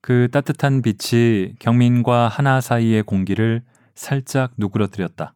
그 0.00 0.28
따뜻한 0.30 0.82
빛이 0.82 1.54
경민과 1.58 2.28
하나 2.28 2.60
사이의 2.60 3.02
공기를 3.02 3.62
살짝 3.94 4.52
누그러뜨렸다. 4.56 5.34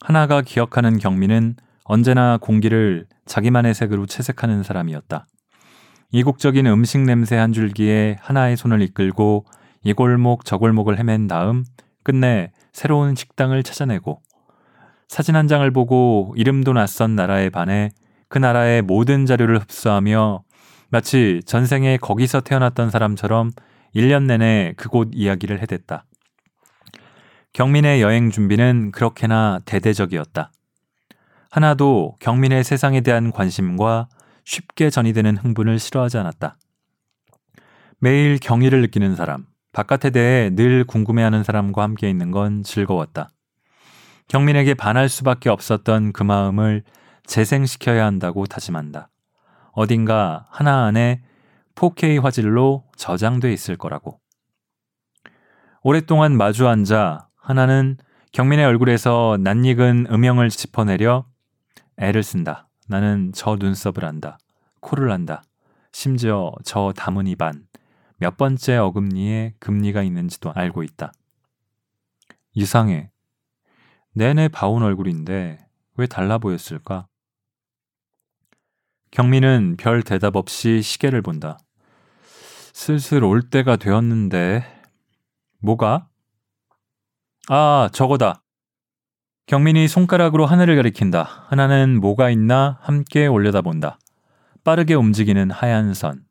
하나가 0.00 0.42
기억하는 0.42 0.98
경민은 0.98 1.56
언제나 1.84 2.38
공기를 2.38 3.06
자기만의 3.26 3.74
색으로 3.74 4.06
채색하는 4.06 4.62
사람이었다. 4.62 5.26
이국적인 6.10 6.66
음식 6.66 7.00
냄새 7.00 7.36
한 7.36 7.52
줄기에 7.52 8.18
하나의 8.20 8.56
손을 8.56 8.82
이끌고 8.82 9.46
이 9.84 9.92
골목 9.94 10.44
저 10.44 10.58
골목을 10.58 10.98
헤맨 10.98 11.26
다음 11.26 11.64
끝내 12.02 12.52
새로운 12.72 13.14
식당을 13.14 13.62
찾아내고 13.62 14.20
사진 15.08 15.36
한 15.36 15.48
장을 15.48 15.68
보고 15.70 16.34
이름도 16.36 16.72
낯선 16.72 17.16
나라에 17.16 17.50
반해 17.50 17.90
그 18.28 18.38
나라의 18.38 18.82
모든 18.82 19.26
자료를 19.26 19.58
흡수하며 19.60 20.42
마치 20.92 21.40
전생에 21.46 21.96
거기서 21.96 22.42
태어났던 22.42 22.90
사람처럼 22.90 23.50
1년 23.94 24.24
내내 24.24 24.74
그곳 24.76 25.08
이야기를 25.14 25.62
해댔다. 25.62 26.04
경민의 27.54 28.02
여행 28.02 28.30
준비는 28.30 28.90
그렇게나 28.92 29.60
대대적이었다. 29.64 30.52
하나도 31.50 32.16
경민의 32.20 32.62
세상에 32.62 33.00
대한 33.00 33.32
관심과 33.32 34.10
쉽게 34.44 34.90
전이되는 34.90 35.38
흥분을 35.38 35.78
싫어하지 35.78 36.18
않았다. 36.18 36.58
매일 37.98 38.38
경의를 38.38 38.82
느끼는 38.82 39.16
사람, 39.16 39.46
바깥에 39.72 40.10
대해 40.10 40.50
늘 40.50 40.84
궁금해하는 40.84 41.42
사람과 41.42 41.82
함께 41.84 42.10
있는 42.10 42.30
건 42.30 42.62
즐거웠다. 42.62 43.30
경민에게 44.28 44.74
반할 44.74 45.08
수밖에 45.08 45.48
없었던 45.48 46.12
그 46.12 46.22
마음을 46.22 46.82
재생시켜야 47.24 48.04
한다고 48.04 48.44
다짐한다. 48.44 49.08
어딘가 49.72 50.46
하나 50.50 50.84
안에 50.84 51.22
4K 51.74 52.22
화질로 52.22 52.84
저장돼 52.96 53.52
있을 53.52 53.76
거라고. 53.76 54.20
오랫동안 55.82 56.36
마주 56.36 56.68
앉아 56.68 57.28
하나는 57.36 57.96
경민의 58.32 58.64
얼굴에서 58.64 59.38
낯익은 59.40 60.06
음영을 60.10 60.48
짚어내려 60.48 61.26
애를 61.96 62.22
쓴다. 62.22 62.68
나는 62.88 63.32
저 63.34 63.56
눈썹을 63.56 64.04
한다. 64.04 64.38
코를 64.80 65.10
한다. 65.10 65.42
심지어 65.92 66.52
저 66.64 66.92
다문 66.96 67.26
입안 67.26 67.66
몇 68.16 68.36
번째 68.36 68.76
어금니에 68.76 69.54
금리가 69.58 70.02
있는지도 70.02 70.52
알고 70.54 70.82
있다. 70.82 71.12
이상해. 72.54 73.10
내내 74.14 74.48
봐온 74.48 74.82
얼굴인데 74.82 75.66
왜 75.96 76.06
달라 76.06 76.38
보였을까? 76.38 77.08
경민은 79.12 79.76
별 79.78 80.02
대답 80.02 80.36
없이 80.36 80.80
시계를 80.80 81.20
본다. 81.20 81.58
슬슬 82.72 83.22
올 83.22 83.42
때가 83.42 83.76
되었는데, 83.76 84.64
뭐가? 85.60 86.08
아, 87.48 87.90
저거다. 87.92 88.42
경민이 89.44 89.86
손가락으로 89.86 90.46
하늘을 90.46 90.76
가리킨다. 90.76 91.44
하나는 91.48 92.00
뭐가 92.00 92.30
있나 92.30 92.78
함께 92.80 93.26
올려다본다. 93.26 93.98
빠르게 94.64 94.94
움직이는 94.94 95.50
하얀 95.50 95.92
선. 95.92 96.24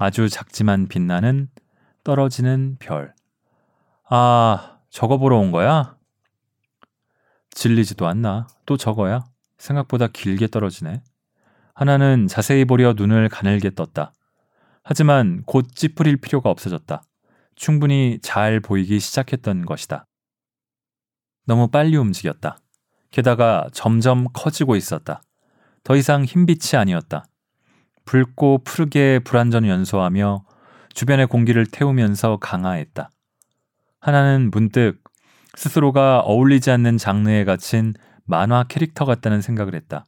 아주 0.00 0.28
작지만 0.28 0.88
빛나는 0.88 1.48
떨어지는 2.02 2.76
별. 2.80 3.14
아, 4.10 4.80
저거 4.90 5.18
보러 5.18 5.38
온 5.38 5.52
거야? 5.52 5.96
질리지도 7.50 8.08
않나? 8.08 8.48
또 8.66 8.76
저거야? 8.76 9.24
생각보다 9.58 10.08
길게 10.08 10.48
떨어지네. 10.48 11.02
하나는 11.76 12.26
자세히 12.26 12.64
보려 12.64 12.94
눈을 12.94 13.28
가늘게 13.28 13.68
떴다. 13.68 14.14
하지만 14.82 15.42
곧 15.44 15.68
찌푸릴 15.74 16.16
필요가 16.16 16.48
없어졌다. 16.48 17.02
충분히 17.54 18.18
잘 18.22 18.60
보이기 18.60 18.98
시작했던 18.98 19.66
것이다. 19.66 20.06
너무 21.44 21.68
빨리 21.68 21.98
움직였다. 21.98 22.58
게다가 23.10 23.68
점점 23.74 24.26
커지고 24.32 24.74
있었다. 24.74 25.20
더 25.84 25.96
이상 25.96 26.24
흰빛이 26.24 26.80
아니었다. 26.80 27.26
붉고 28.06 28.64
푸르게 28.64 29.18
불안전 29.18 29.66
연소하며 29.66 30.46
주변의 30.94 31.26
공기를 31.26 31.66
태우면서 31.66 32.38
강화했다. 32.38 33.10
하나는 34.00 34.50
문득 34.50 35.02
스스로가 35.56 36.20
어울리지 36.20 36.70
않는 36.70 36.96
장르에 36.96 37.44
갇힌 37.44 37.92
만화 38.24 38.64
캐릭터 38.64 39.04
같다는 39.04 39.42
생각을 39.42 39.74
했다. 39.74 40.06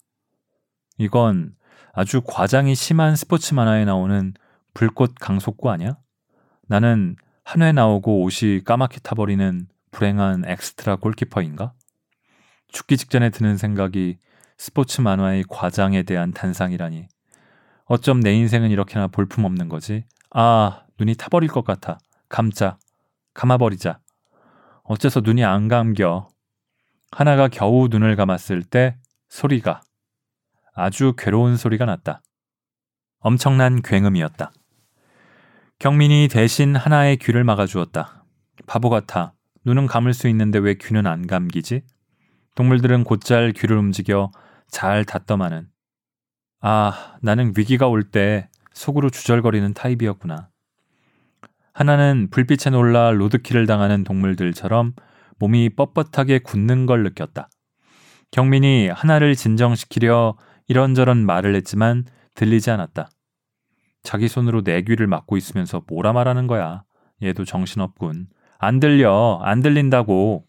이건 0.97 1.58
아주 1.99 2.21
과장이 2.21 2.77
심한 2.77 3.17
스포츠 3.17 3.55
만화에 3.55 3.85
나오는 3.85 4.33
불꽃 4.73 5.17
강속구 5.19 5.69
아니야? 5.69 5.97
나는 6.69 7.17
한 7.43 7.61
회 7.63 7.73
나오고 7.73 8.23
옷이 8.23 8.63
까맣게 8.63 9.01
타버리는 9.01 9.67
불행한 9.91 10.45
엑스트라 10.47 10.95
골키퍼인가? 10.95 11.73
죽기 12.69 12.97
직전에 12.97 13.31
드는 13.31 13.57
생각이 13.57 14.19
스포츠 14.59 15.01
만화의 15.01 15.47
과장에 15.49 16.05
대한 16.05 16.31
단상이라니. 16.31 17.09
어쩜 17.87 18.21
내 18.21 18.33
인생은 18.33 18.71
이렇게나 18.71 19.09
볼품없는 19.09 19.69
거지? 19.69 20.05
아, 20.31 20.85
눈이 21.01 21.17
타버릴 21.17 21.51
것 21.51 21.65
같아. 21.65 21.99
감자. 22.29 22.79
감아버리자. 23.35 23.99
어째서 24.85 25.23
눈이 25.25 25.45
안 25.45 25.67
감겨. 25.67 26.29
하나가 27.11 27.49
겨우 27.49 27.89
눈을 27.89 28.15
감았을 28.15 28.63
때 28.63 28.95
소리가 29.31 29.81
아주 30.79 31.15
괴로운 31.19 31.57
소리가 31.57 31.85
났다. 31.87 32.23
엄청난 33.19 33.83
굉음이었다. 33.83 34.53
경민이 35.81 36.29
대신 36.29 36.77
하나의 36.77 37.17
귀를 37.17 37.43
막아주었다. 37.43 38.25
바보 38.67 38.89
같아. 38.89 39.35
눈은 39.65 39.87
감을 39.87 40.15
수 40.15 40.29
있는데 40.29 40.59
왜 40.59 40.75
귀는 40.75 41.07
안 41.07 41.27
감기지? 41.27 41.83
동물들은 42.55 43.05
곧잘 43.05 43.53
귀를 43.53 43.77
움직여 43.77 44.31
잘 44.69 45.05
닫더마는. 45.05 45.67
아, 46.61 47.17
나는 47.23 47.53
위기가 47.57 47.89
올 47.89 48.11
때 48.11 48.49
속으로 48.73 49.11
주절거리는 49.11 49.75
타입이었구나. 49.75 50.49
하나는 51.73 52.29
불빛에 52.31 52.71
놀라 52.71 53.11
로드킬을 53.11 53.67
당하는 53.67 54.05
동물들처럼 54.05 54.95
몸이 55.39 55.71
뻣뻣하게 55.71 56.43
굳는 56.45 56.87
걸 56.87 57.03
느꼈다. 57.03 57.49
경민이 58.31 58.89
하나를 58.89 59.35
진정시키려 59.35 60.37
이런저런 60.69 61.25
말을 61.27 61.55
했지만 61.57 62.05
들리지 62.35 62.71
않았다. 62.71 63.11
자기 64.03 64.29
손으로 64.29 64.63
내 64.63 64.83
귀를 64.83 65.07
막고 65.07 65.37
있으면서 65.37 65.83
뭐라 65.89 66.13
말하는 66.13 66.47
거야. 66.47 66.85
얘도 67.23 67.45
정신없군. 67.45 68.29
안 68.59 68.81
들려. 68.81 69.41
안 69.43 69.61
들린다고. 69.61 70.45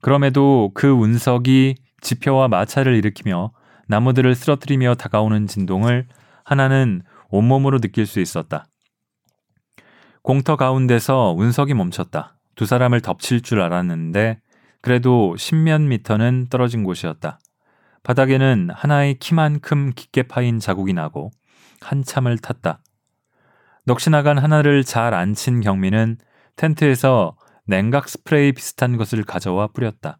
그럼에도 0.00 0.70
그 0.74 0.88
운석이 0.88 1.74
지표와 2.00 2.48
마찰을 2.48 2.94
일으키며 2.94 3.52
나무들을 3.88 4.34
쓰러뜨리며 4.34 4.94
다가오는 4.94 5.46
진동을 5.46 6.06
하나는 6.44 7.02
온몸으로 7.28 7.78
느낄 7.78 8.06
수 8.06 8.20
있었다. 8.20 8.66
공터 10.22 10.56
가운데서 10.56 11.34
운석이 11.36 11.74
멈췄다. 11.74 12.36
두 12.54 12.66
사람을 12.66 13.00
덮칠 13.00 13.42
줄 13.42 13.60
알았는데 13.60 14.40
그래도 14.80 15.36
십몇 15.36 15.82
미터는 15.82 16.46
떨어진 16.50 16.84
곳이었다. 16.84 17.38
바닥에는 18.02 18.70
하나의 18.72 19.18
키만큼 19.18 19.92
깊게 19.94 20.24
파인 20.24 20.58
자국이 20.58 20.92
나고 20.92 21.30
한참을 21.80 22.38
탔다. 22.38 22.82
넋이 23.86 24.10
나간 24.10 24.38
하나를 24.38 24.84
잘 24.84 25.14
안 25.14 25.34
친 25.34 25.60
경민은 25.60 26.18
텐트에서 26.56 27.36
냉각 27.66 28.08
스프레이 28.08 28.52
비슷한 28.52 28.96
것을 28.96 29.22
가져와 29.24 29.68
뿌렸다. 29.68 30.18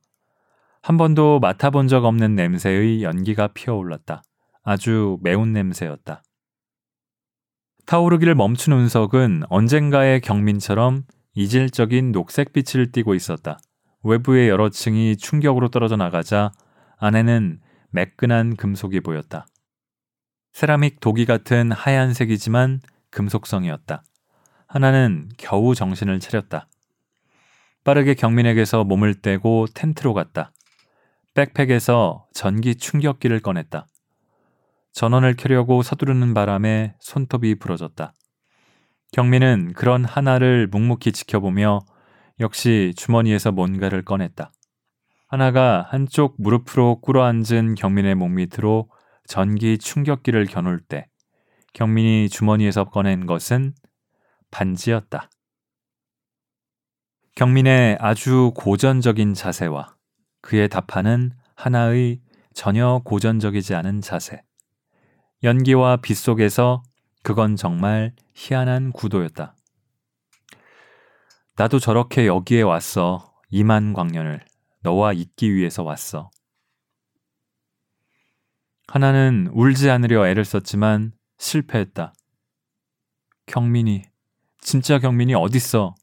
한 0.82 0.96
번도 0.96 1.40
맡아본 1.40 1.88
적 1.88 2.04
없는 2.04 2.34
냄새의 2.36 3.02
연기가 3.02 3.48
피어올랐다. 3.48 4.22
아주 4.62 5.18
매운 5.22 5.52
냄새였다. 5.52 6.22
타오르기를 7.86 8.34
멈춘 8.34 8.72
운석은 8.72 9.44
언젠가의 9.48 10.20
경민처럼 10.20 11.02
이질적인 11.34 12.12
녹색빛을 12.12 12.92
띠고 12.92 13.14
있었다. 13.14 13.58
외부의 14.02 14.48
여러 14.48 14.68
층이 14.70 15.16
충격으로 15.16 15.68
떨어져 15.68 15.96
나가자 15.96 16.52
안에는 16.98 17.60
매끈한 17.90 18.57
금속이 18.57 19.00
보였다. 19.00 19.46
세라믹 20.53 21.00
도기 21.00 21.26
같은 21.26 21.72
하얀색이지만 21.72 22.81
금속성이었다. 23.11 24.03
하나는 24.66 25.29
겨우 25.37 25.74
정신을 25.74 26.20
차렸다. 26.20 26.68
빠르게 27.85 28.14
경민에게서 28.14 28.85
몸을 28.85 29.14
떼고 29.14 29.66
텐트로 29.74 30.14
갔다. 30.14 30.53
백팩에서 31.35 32.26
전기 32.33 32.74
충격기를 32.74 33.40
꺼냈다. 33.40 33.87
전원을 34.92 35.37
켜려고 35.37 35.83
서두르는 35.83 36.35
바람에 36.35 36.94
손톱이 37.00 37.57
부러졌다. 37.57 38.12
경민은 39.12 39.72
그런 39.74 40.05
하나를 40.05 40.68
묵묵히 40.68 41.12
지켜보며 41.12 41.81
역시 42.40 42.92
주머니에서 42.96 43.53
뭔가를 43.53 44.05
꺼냈다. 44.05 44.53
하나가 45.30 45.86
한쪽 45.88 46.34
무릎으로 46.38 47.00
꿇어앉은 47.02 47.76
경민의 47.76 48.16
목 48.16 48.30
밑으로 48.30 48.90
전기 49.28 49.78
충격기를 49.78 50.46
겨눌 50.46 50.80
때 50.80 51.06
경민이 51.72 52.28
주머니에서 52.28 52.86
꺼낸 52.86 53.26
것은 53.26 53.72
반지였다. 54.50 55.30
경민의 57.36 57.98
아주 58.00 58.50
고전적인 58.56 59.34
자세와 59.34 59.94
그의 60.42 60.68
답하는 60.68 61.30
하나의 61.54 62.20
전혀 62.52 63.00
고전적이지 63.04 63.76
않은 63.76 64.00
자세. 64.00 64.42
연기와 65.44 65.98
빛 65.98 66.16
속에서 66.16 66.82
그건 67.22 67.54
정말 67.54 68.14
희한한 68.34 68.90
구도였다. 68.90 69.54
나도 71.54 71.78
저렇게 71.78 72.26
여기에 72.26 72.62
왔어. 72.62 73.32
이만 73.50 73.92
광년을. 73.92 74.49
너와 74.82 75.12
있기 75.12 75.54
위해서 75.54 75.82
왔어. 75.82 76.30
하나는 78.88 79.48
울지 79.52 79.90
않으려 79.90 80.26
애를 80.26 80.44
썼지만 80.44 81.12
실패했다. 81.38 82.12
경민이, 83.46 84.05
진짜 84.61 84.98
경민이 84.98 85.34
어딨어? 85.34 85.94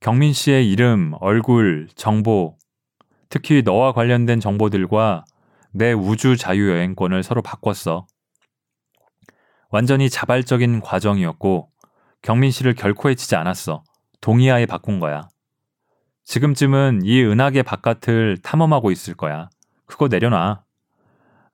경민 0.00 0.32
씨의 0.32 0.70
이름, 0.70 1.14
얼굴, 1.20 1.88
정보, 1.94 2.56
특히 3.28 3.62
너와 3.62 3.92
관련된 3.92 4.40
정보들과 4.40 5.24
내 5.72 5.92
우주 5.92 6.36
자유여행권을 6.36 7.22
서로 7.22 7.42
바꿨어. 7.42 8.06
완전히 9.70 10.08
자발적인 10.08 10.80
과정이었고, 10.80 11.70
경민 12.22 12.50
씨를 12.50 12.74
결코 12.74 13.10
해치지 13.10 13.36
않았어. 13.36 13.84
동의하에 14.20 14.66
바꾼 14.66 14.98
거야. 14.98 15.28
지금쯤은 16.28 17.00
이 17.04 17.22
은하계 17.22 17.62
바깥을 17.62 18.36
탐험하고 18.42 18.90
있을 18.90 19.14
거야. 19.14 19.48
그거 19.86 20.08
내려놔. 20.08 20.62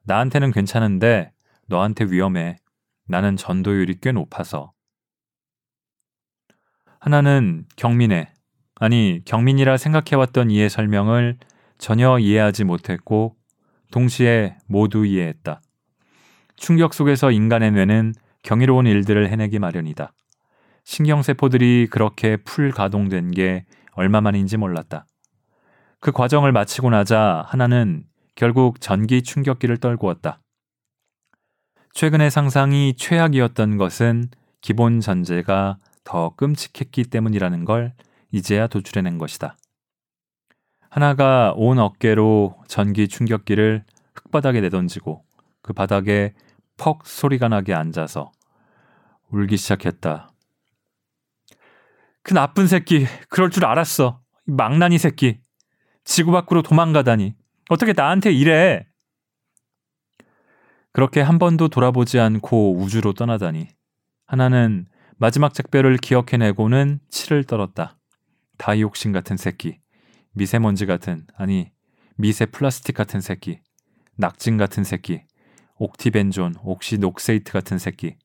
나한테는 0.03 0.51
괜찮은데 0.51 1.31
너한테 1.69 2.07
위험해. 2.07 2.57
나는 3.07 3.37
전도율이 3.37 3.99
꽤 4.03 4.11
높아서. 4.11 4.73
하나는 6.99 7.67
경민의, 7.77 8.27
아니, 8.75 9.21
경민이라 9.25 9.77
생각해왔던 9.77 10.51
이의 10.51 10.69
설명을 10.69 11.39
전혀 11.79 12.19
이해하지 12.19 12.65
못했고, 12.65 13.37
동시에 13.93 14.57
모두 14.67 15.07
이해했다. 15.07 15.61
충격 16.57 16.95
속에서 16.95 17.31
인간의 17.31 17.71
뇌는 17.71 18.13
경이로운 18.43 18.87
일들을 18.87 19.31
해내기 19.31 19.61
마련이다. 19.61 20.13
신경세포들이 20.83 21.87
그렇게 21.93 22.39
풀 22.39 22.73
가동된 22.73 23.31
게 23.31 23.67
얼마만인지 23.95 24.57
몰랐다. 24.57 25.07
그 26.01 26.13
과정을 26.13 26.53
마치고 26.53 26.91
나자 26.91 27.45
하나는 27.49 28.05
결국 28.35 28.81
전기 28.81 29.23
충격기를 29.23 29.79
떨고 29.79 30.07
왔다. 30.07 30.41
최근의 31.95 32.31
상상이 32.31 32.95
최악이었던 32.97 33.77
것은 33.77 34.29
기본 34.61 35.01
전제가 35.01 35.79
더 36.03 36.35
끔찍했기 36.37 37.05
때문이라는 37.05 37.65
걸 37.65 37.95
이제야 38.33 38.67
도출해낸 38.67 39.17
것이다. 39.17 39.57
하나가 40.91 41.53
온 41.57 41.79
어깨로 41.79 42.57
전기 42.69 43.09
충격기를 43.09 43.85
흙바닥에 44.15 44.61
내던지고 44.61 45.25
그 45.63 45.73
바닥에 45.73 46.35
퍽 46.77 47.07
소리가 47.07 47.49
나게 47.49 47.75
앉아서 47.75 48.33
울기 49.31 49.57
시작했다. 49.57 50.34
그 52.25 52.33
나쁜 52.33 52.67
새끼, 52.67 53.07
그럴 53.29 53.51
줄 53.51 53.67
알았어. 53.67 54.21
망나니 54.47 54.97
새끼. 54.99 55.41
지구 56.05 56.33
밖으로 56.33 56.63
도망가다니. 56.63 57.35
어떻게 57.69 57.93
나한테 57.93 58.33
이래? 58.33 58.87
그렇게 60.93 61.21
한 61.21 61.39
번도 61.39 61.69
돌아보지 61.69 62.19
않고 62.19 62.77
우주로 62.79 63.13
떠나다니. 63.13 63.69
하나는 64.27 64.87
마지막 65.19 65.53
작별을 65.53 65.99
기억해내고는 65.99 67.01
치를 67.11 67.45
떨었다. 67.45 67.99
다이옥신 68.57 69.13
같은 69.13 69.37
새끼. 69.37 69.81
미세먼지 70.33 70.87
같은, 70.87 71.27
아니, 71.37 71.73
미세 72.17 72.47
플라스틱 72.47 72.95
같은 72.95 73.21
새끼. 73.21 73.61
낙진 74.17 74.57
같은 74.57 74.83
새끼. 74.83 75.25
옥티벤존, 75.77 76.55
옥시녹세이트 76.63 77.53
같은 77.53 77.79
새끼. 77.79 78.17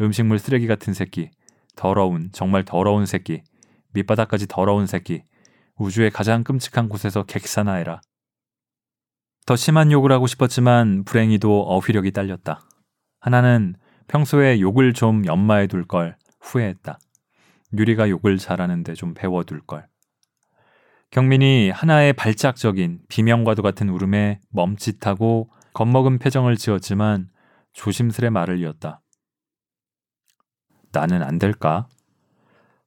음식물 0.00 0.38
쓰레기 0.38 0.68
같은 0.68 0.94
새끼. 0.94 1.30
더러운, 1.76 2.30
정말 2.32 2.64
더러운 2.64 3.06
새끼. 3.06 3.42
밑바닥까지 3.92 4.46
더러운 4.48 4.86
새끼. 4.86 5.22
우주의 5.76 6.10
가장 6.10 6.44
끔찍한 6.44 6.88
곳에서 6.88 7.22
객사나해라. 7.24 8.00
더 9.46 9.56
심한 9.56 9.90
욕을 9.90 10.12
하고 10.12 10.26
싶었지만 10.26 11.04
불행히도 11.04 11.62
어휘력이 11.62 12.12
딸렸다. 12.12 12.60
하나는 13.20 13.74
평소에 14.08 14.60
욕을 14.60 14.92
좀 14.92 15.24
연마해 15.26 15.66
둘 15.66 15.84
걸 15.86 16.16
후회했다. 16.40 16.98
유리가 17.76 18.08
욕을 18.08 18.38
잘하는데 18.38 18.94
좀 18.94 19.14
배워둘 19.14 19.60
걸. 19.66 19.86
경민이 21.10 21.70
하나의 21.70 22.12
발작적인 22.12 23.00
비명과도 23.08 23.62
같은 23.62 23.88
울음에 23.88 24.40
멈칫하고 24.50 25.50
겁먹은 25.72 26.18
표정을 26.18 26.56
지었지만 26.56 27.28
조심스레 27.72 28.30
말을 28.30 28.58
이었다. 28.60 29.00
나는 30.92 31.22
안 31.22 31.38
될까? 31.38 31.88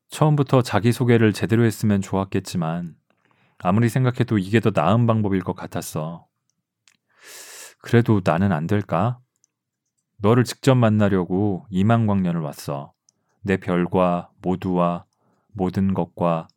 처음부터 0.10 0.62
자기소개를 0.62 1.34
제대로 1.34 1.64
했으면 1.64 2.02
좋았겠지만 2.02 2.96
아무리 3.60 3.90
생각해도 3.90 4.38
이게 4.38 4.60
더 4.60 4.72
나은 4.74 5.08
방법일 5.08 5.42
것 5.42 5.56
같았어. 5.56 6.28
그래도 7.82 8.22
나는 8.24 8.52
안 8.52 8.68
될까? 8.68 9.20
너를 10.18 10.44
직접 10.44 10.76
만나려고 10.76 11.66
이만광년을 11.70 12.42
왔어. 12.42 12.94
내 13.42 13.58
별과 13.58 14.30
모두와 14.42 15.06
모든 15.54 15.94
것과 15.94 16.48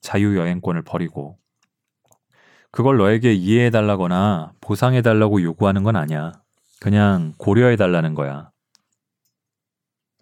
자유여행권을 0.00 0.82
버리고. 0.82 1.38
그걸 2.70 2.98
너에게 2.98 3.32
이해해달라거나 3.32 4.52
보상해달라고 4.60 5.42
요구하는 5.42 5.82
건 5.82 5.96
아니야. 5.96 6.32
그냥 6.80 7.34
고려해달라는 7.38 8.14
거야. 8.14 8.50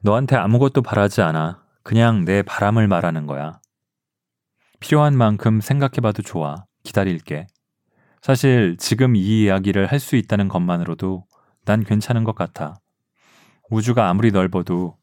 너한테 0.02 0.36
아무것도 0.36 0.82
바라지 0.82 1.22
않아. 1.22 1.62
그냥 1.82 2.24
내 2.24 2.42
바람을 2.42 2.88
말하는 2.88 3.26
거야. 3.26 3.60
필요한 4.80 5.16
만큼 5.16 5.60
생각해봐도 5.60 6.22
좋아. 6.22 6.64
기다릴게. 6.82 7.46
사실 8.22 8.76
지금 8.78 9.16
이 9.16 9.44
이야기를 9.44 9.86
할 9.86 10.00
수 10.00 10.16
있다는 10.16 10.48
것만으로도 10.48 11.24
난 11.64 11.84
괜찮은 11.84 12.24
것 12.24 12.34
같아. 12.34 12.74
우주가 13.70 14.08
아무리 14.08 14.30
넓어도 14.30 14.96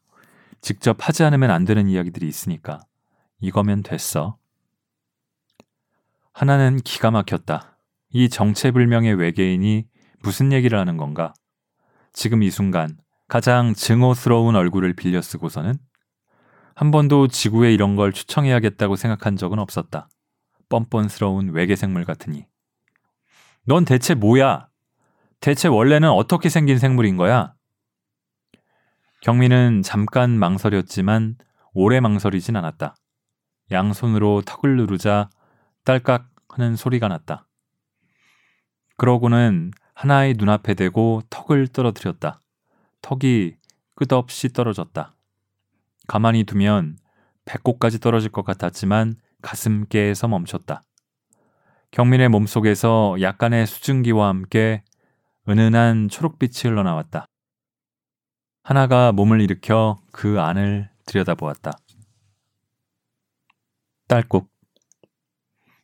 직접 0.60 0.96
하지 1.06 1.24
않으면 1.24 1.50
안 1.50 1.64
되는 1.64 1.88
이야기들이 1.88 2.26
있으니까 2.26 2.80
이거면 3.40 3.82
됐어. 3.82 4.38
하나는 6.32 6.78
기가 6.80 7.10
막혔다. 7.10 7.78
이 8.10 8.28
정체불명의 8.28 9.14
외계인이 9.14 9.86
무슨 10.22 10.52
얘기를 10.52 10.78
하는 10.78 10.96
건가? 10.96 11.34
지금 12.12 12.42
이 12.42 12.50
순간 12.50 12.96
가장 13.34 13.74
증오스러운 13.74 14.54
얼굴을 14.54 14.92
빌려 14.92 15.20
쓰고서는 15.20 15.74
한 16.76 16.92
번도 16.92 17.26
지구에 17.26 17.74
이런 17.74 17.96
걸 17.96 18.12
추청해야겠다고 18.12 18.94
생각한 18.94 19.34
적은 19.34 19.58
없었다. 19.58 20.08
뻔뻔스러운 20.68 21.48
외계 21.48 21.74
생물 21.74 22.04
같으니. 22.04 22.46
넌 23.66 23.84
대체 23.84 24.14
뭐야? 24.14 24.68
대체 25.40 25.66
원래는 25.66 26.10
어떻게 26.10 26.48
생긴 26.48 26.78
생물인 26.78 27.16
거야? 27.16 27.54
경민은 29.22 29.82
잠깐 29.82 30.38
망설였지만 30.38 31.34
오래 31.72 31.98
망설이진 31.98 32.54
않았다. 32.54 32.94
양손으로 33.72 34.42
턱을 34.46 34.76
누르자 34.76 35.28
딸깍 35.84 36.28
하는 36.50 36.76
소리가 36.76 37.08
났다. 37.08 37.48
그러고는 38.96 39.72
하나의 39.96 40.34
눈앞에 40.38 40.74
대고 40.74 41.22
턱을 41.30 41.66
떨어뜨렸다. 41.66 42.40
턱이 43.04 43.56
끝없이 43.96 44.48
떨어졌다. 44.48 45.14
가만히 46.08 46.44
두면 46.44 46.96
배꼽까지 47.44 48.00
떨어질 48.00 48.32
것 48.32 48.46
같았지만 48.46 49.16
가슴께에서 49.42 50.26
멈췄다. 50.26 50.82
경민의 51.90 52.30
몸속에서 52.30 53.16
약간의 53.20 53.66
수증기와 53.66 54.28
함께 54.28 54.82
은은한 55.46 56.08
초록빛이 56.08 56.70
흘러나왔다. 56.70 57.26
하나가 58.62 59.12
몸을 59.12 59.42
일으켜 59.42 59.98
그 60.10 60.40
안을 60.40 60.90
들여다보았다. 61.04 61.72
딸꾹. 64.08 64.48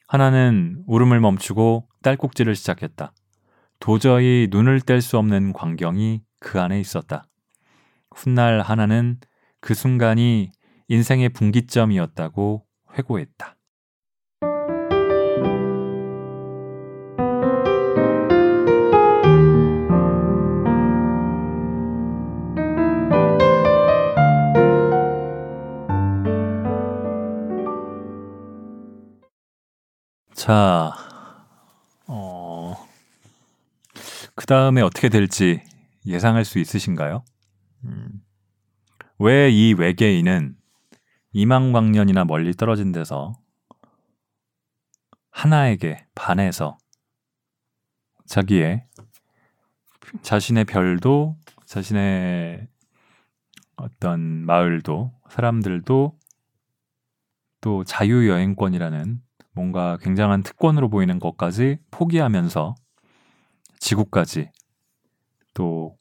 하나는 0.08 0.82
울음을 0.86 1.20
멈추고 1.20 1.86
딸꾹질을 2.02 2.56
시작했다. 2.56 3.12
도저히 3.78 4.48
눈을 4.50 4.80
뗄 4.80 5.02
수 5.02 5.18
없는 5.18 5.52
광경이 5.52 6.22
그 6.40 6.60
안에 6.60 6.80
있었다. 6.80 7.26
훗날 8.10 8.60
하나는 8.60 9.20
그 9.60 9.74
순간이 9.74 10.50
인생의 10.88 11.28
분기점이었다고 11.28 12.66
회고했다. 12.98 13.56
자, 30.34 30.94
어, 32.06 32.88
그 34.34 34.46
다음에 34.46 34.80
어떻게 34.80 35.10
될지 35.10 35.69
예상할 36.06 36.44
수 36.44 36.58
있으신가요? 36.58 37.24
음. 37.84 38.22
왜 39.18 39.50
이 39.50 39.74
외계인은 39.74 40.56
이망광년이나 41.32 42.24
멀리 42.24 42.52
떨어진 42.54 42.90
데서 42.92 43.34
하나에게 45.30 46.06
반해서 46.14 46.78
자기의 48.26 48.84
자신의 50.22 50.64
별도 50.64 51.36
자신의 51.66 52.66
어떤 53.76 54.20
마을도 54.44 55.12
사람들도 55.30 56.18
또 57.60 57.84
자유여행권이라는 57.84 59.20
뭔가 59.52 59.98
굉장한 59.98 60.42
특권으로 60.42 60.88
보이는 60.88 61.18
것까지 61.18 61.78
포기하면서 61.90 62.74
지구까지 63.78 64.50
또 65.54 65.96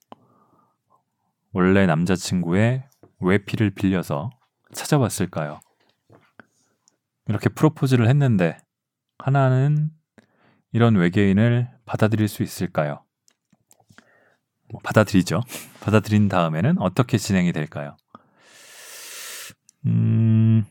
원래 1.52 1.86
남자친구의 1.86 2.84
외피를 3.20 3.72
빌려서 3.72 4.30
찾아왔을까요? 4.74 5.60
이렇게 7.28 7.50
프로포즈를 7.50 8.08
했는데 8.08 8.58
하나는 9.18 9.92
이런 10.72 10.96
외계인을 10.96 11.70
받아들일 11.86 12.28
수 12.28 12.44
있을까요? 12.44 13.04
뭐 14.72 14.80
받아들이죠. 14.84 15.42
받아들인 15.82 16.28
다음에는 16.28 16.80
어떻게 16.80 17.18
진행이 17.18 17.52
될까요? 17.52 17.98
음, 19.86 20.66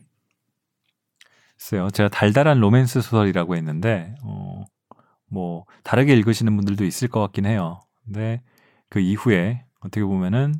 글쎄요. 1.57 1.89
제가 1.89 2.09
달달한 2.09 2.59
로맨스 2.59 3.01
소설이라고 3.01 3.55
했는데, 3.55 4.15
어, 4.23 4.63
뭐, 5.27 5.65
다르게 5.83 6.13
읽으시는 6.13 6.55
분들도 6.55 6.85
있을 6.85 7.09
것 7.09 7.19
같긴 7.21 7.45
해요. 7.45 7.81
근데 8.05 8.41
그 8.89 8.99
이후에 8.99 9.65
어떻게 9.79 10.03
보면은 10.03 10.53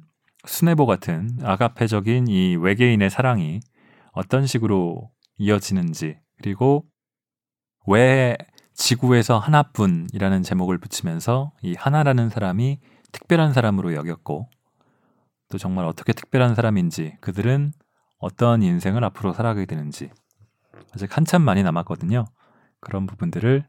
수뇌보 0.45 0.85
같은 0.85 1.37
아가페적인 1.43 2.27
이 2.27 2.55
외계인의 2.55 3.09
사랑이 3.09 3.59
어떤 4.11 4.45
식으로 4.45 5.11
이어지는지 5.37 6.17
그리고 6.37 6.85
왜 7.87 8.37
지구에서 8.73 9.37
하나뿐이라는 9.39 10.43
제목을 10.43 10.77
붙이면서 10.77 11.51
이 11.61 11.75
하나라는 11.75 12.29
사람이 12.29 12.79
특별한 13.11 13.53
사람으로 13.53 13.93
여겼고 13.93 14.49
또 15.49 15.57
정말 15.57 15.85
어떻게 15.85 16.13
특별한 16.13 16.55
사람인지 16.55 17.17
그들은 17.19 17.73
어떤 18.19 18.61
인생을 18.61 19.03
앞으로 19.03 19.33
살아가게 19.33 19.65
되는지 19.65 20.11
아직 20.93 21.15
한참 21.15 21.41
많이 21.41 21.63
남았거든요. 21.63 22.25
그런 22.79 23.05
부분들을 23.05 23.65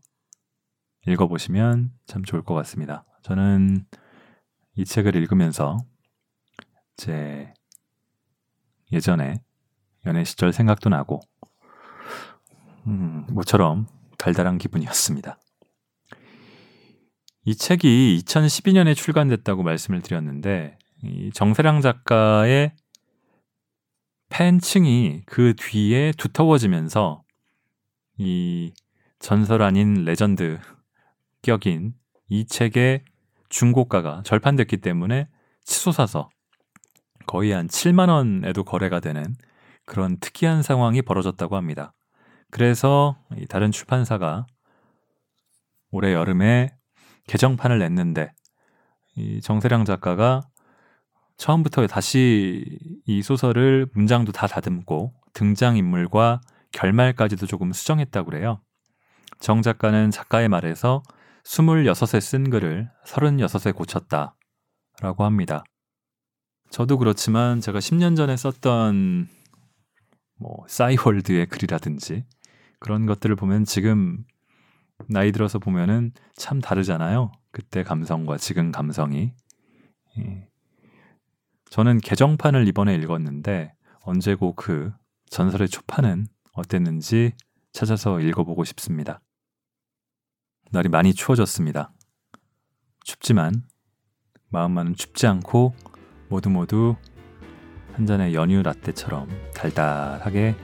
읽어보시면 1.06 1.90
참 2.06 2.22
좋을 2.22 2.42
것 2.42 2.54
같습니다. 2.54 3.04
저는 3.22 3.86
이 4.76 4.84
책을 4.84 5.16
읽으면서 5.16 5.76
제 6.96 7.52
예전에 8.92 9.42
연애 10.06 10.24
시절 10.24 10.52
생각도 10.52 10.88
나고 10.88 11.20
음, 12.86 13.26
모처럼 13.30 13.86
달달한 14.18 14.58
기분이었습니다. 14.58 15.38
이 17.44 17.54
책이 17.54 18.22
2012년에 18.24 18.94
출간됐다고 18.94 19.62
말씀을 19.62 20.02
드렸는데 20.02 20.78
이 21.02 21.30
정세랑 21.32 21.80
작가의 21.80 22.74
팬층이 24.28 25.22
그 25.26 25.54
뒤에 25.56 26.12
두터워지면서 26.16 27.22
이 28.18 28.72
전설 29.18 29.62
아닌 29.62 30.04
레전드 30.04 30.58
격인 31.42 31.94
이 32.28 32.46
책의 32.46 33.04
중고가가 33.50 34.22
절판됐기 34.24 34.78
때문에 34.78 35.28
치솟아서 35.64 36.30
거의 37.26 37.52
한 37.52 37.66
7만 37.68 38.08
원에도 38.08 38.64
거래가 38.64 39.00
되는 39.00 39.36
그런 39.84 40.18
특이한 40.18 40.62
상황이 40.62 41.02
벌어졌다고 41.02 41.56
합니다. 41.56 41.92
그래서 42.50 43.16
다른 43.48 43.70
출판사가 43.70 44.46
올해 45.90 46.12
여름에 46.14 46.74
개정판을 47.26 47.78
냈는데 47.78 48.32
이 49.16 49.40
정세량 49.40 49.84
작가가 49.84 50.42
처음부터 51.36 51.86
다시 51.86 52.78
이 53.06 53.22
소설을 53.22 53.86
문장도 53.94 54.32
다 54.32 54.46
다듬고 54.46 55.12
등장인물과 55.32 56.40
결말까지도 56.72 57.46
조금 57.46 57.72
수정했다고 57.72 58.30
그래요. 58.30 58.60
정 59.38 59.62
작가는 59.62 60.10
작가의 60.10 60.48
말에서 60.48 61.02
26에 61.44 62.20
쓴 62.20 62.50
글을 62.50 62.90
36에 63.06 63.74
고쳤다. 63.74 64.36
라고 65.00 65.24
합니다. 65.24 65.64
저도 66.70 66.98
그렇지만 66.98 67.60
제가 67.60 67.78
10년 67.78 68.16
전에 68.16 68.36
썼던 68.36 69.28
뭐 70.36 70.64
싸이월드의 70.68 71.46
글이라든지 71.46 72.24
그런 72.78 73.06
것들을 73.06 73.34
보면 73.36 73.64
지금 73.64 74.24
나이 75.08 75.32
들어서 75.32 75.58
보면은 75.58 76.12
참 76.34 76.60
다르잖아요. 76.60 77.32
그때 77.50 77.82
감성과 77.82 78.36
지금 78.36 78.70
감성이. 78.70 79.32
예. 80.18 80.48
저는 81.70 81.98
개정판을 81.98 82.66
이번에 82.68 82.94
읽었는데 82.96 83.72
언제고 84.02 84.54
그 84.54 84.92
전설의 85.30 85.68
초판은 85.68 86.26
어땠는지 86.52 87.32
찾아서 87.72 88.20
읽어보고 88.20 88.64
싶습니다. 88.64 89.20
날이 90.72 90.88
많이 90.88 91.12
추워졌습니다. 91.14 91.92
춥지만 93.02 93.64
마음만은 94.50 94.94
춥지 94.94 95.26
않고 95.26 95.74
모두 96.28 96.48
모두 96.48 96.94
한 97.94 98.06
잔의 98.06 98.34
연유 98.34 98.62
라떼처럼 98.62 99.28
달달하게 99.52 100.54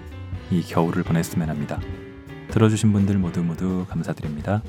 이 0.53 0.63
겨울을 0.63 1.03
보냈으면 1.03 1.51
합니다. 1.51 1.81
들어주신 2.51 2.93
분들 2.93 3.19
모두 3.19 3.43
모두 3.43 3.85
감사드립니다. 3.89 4.63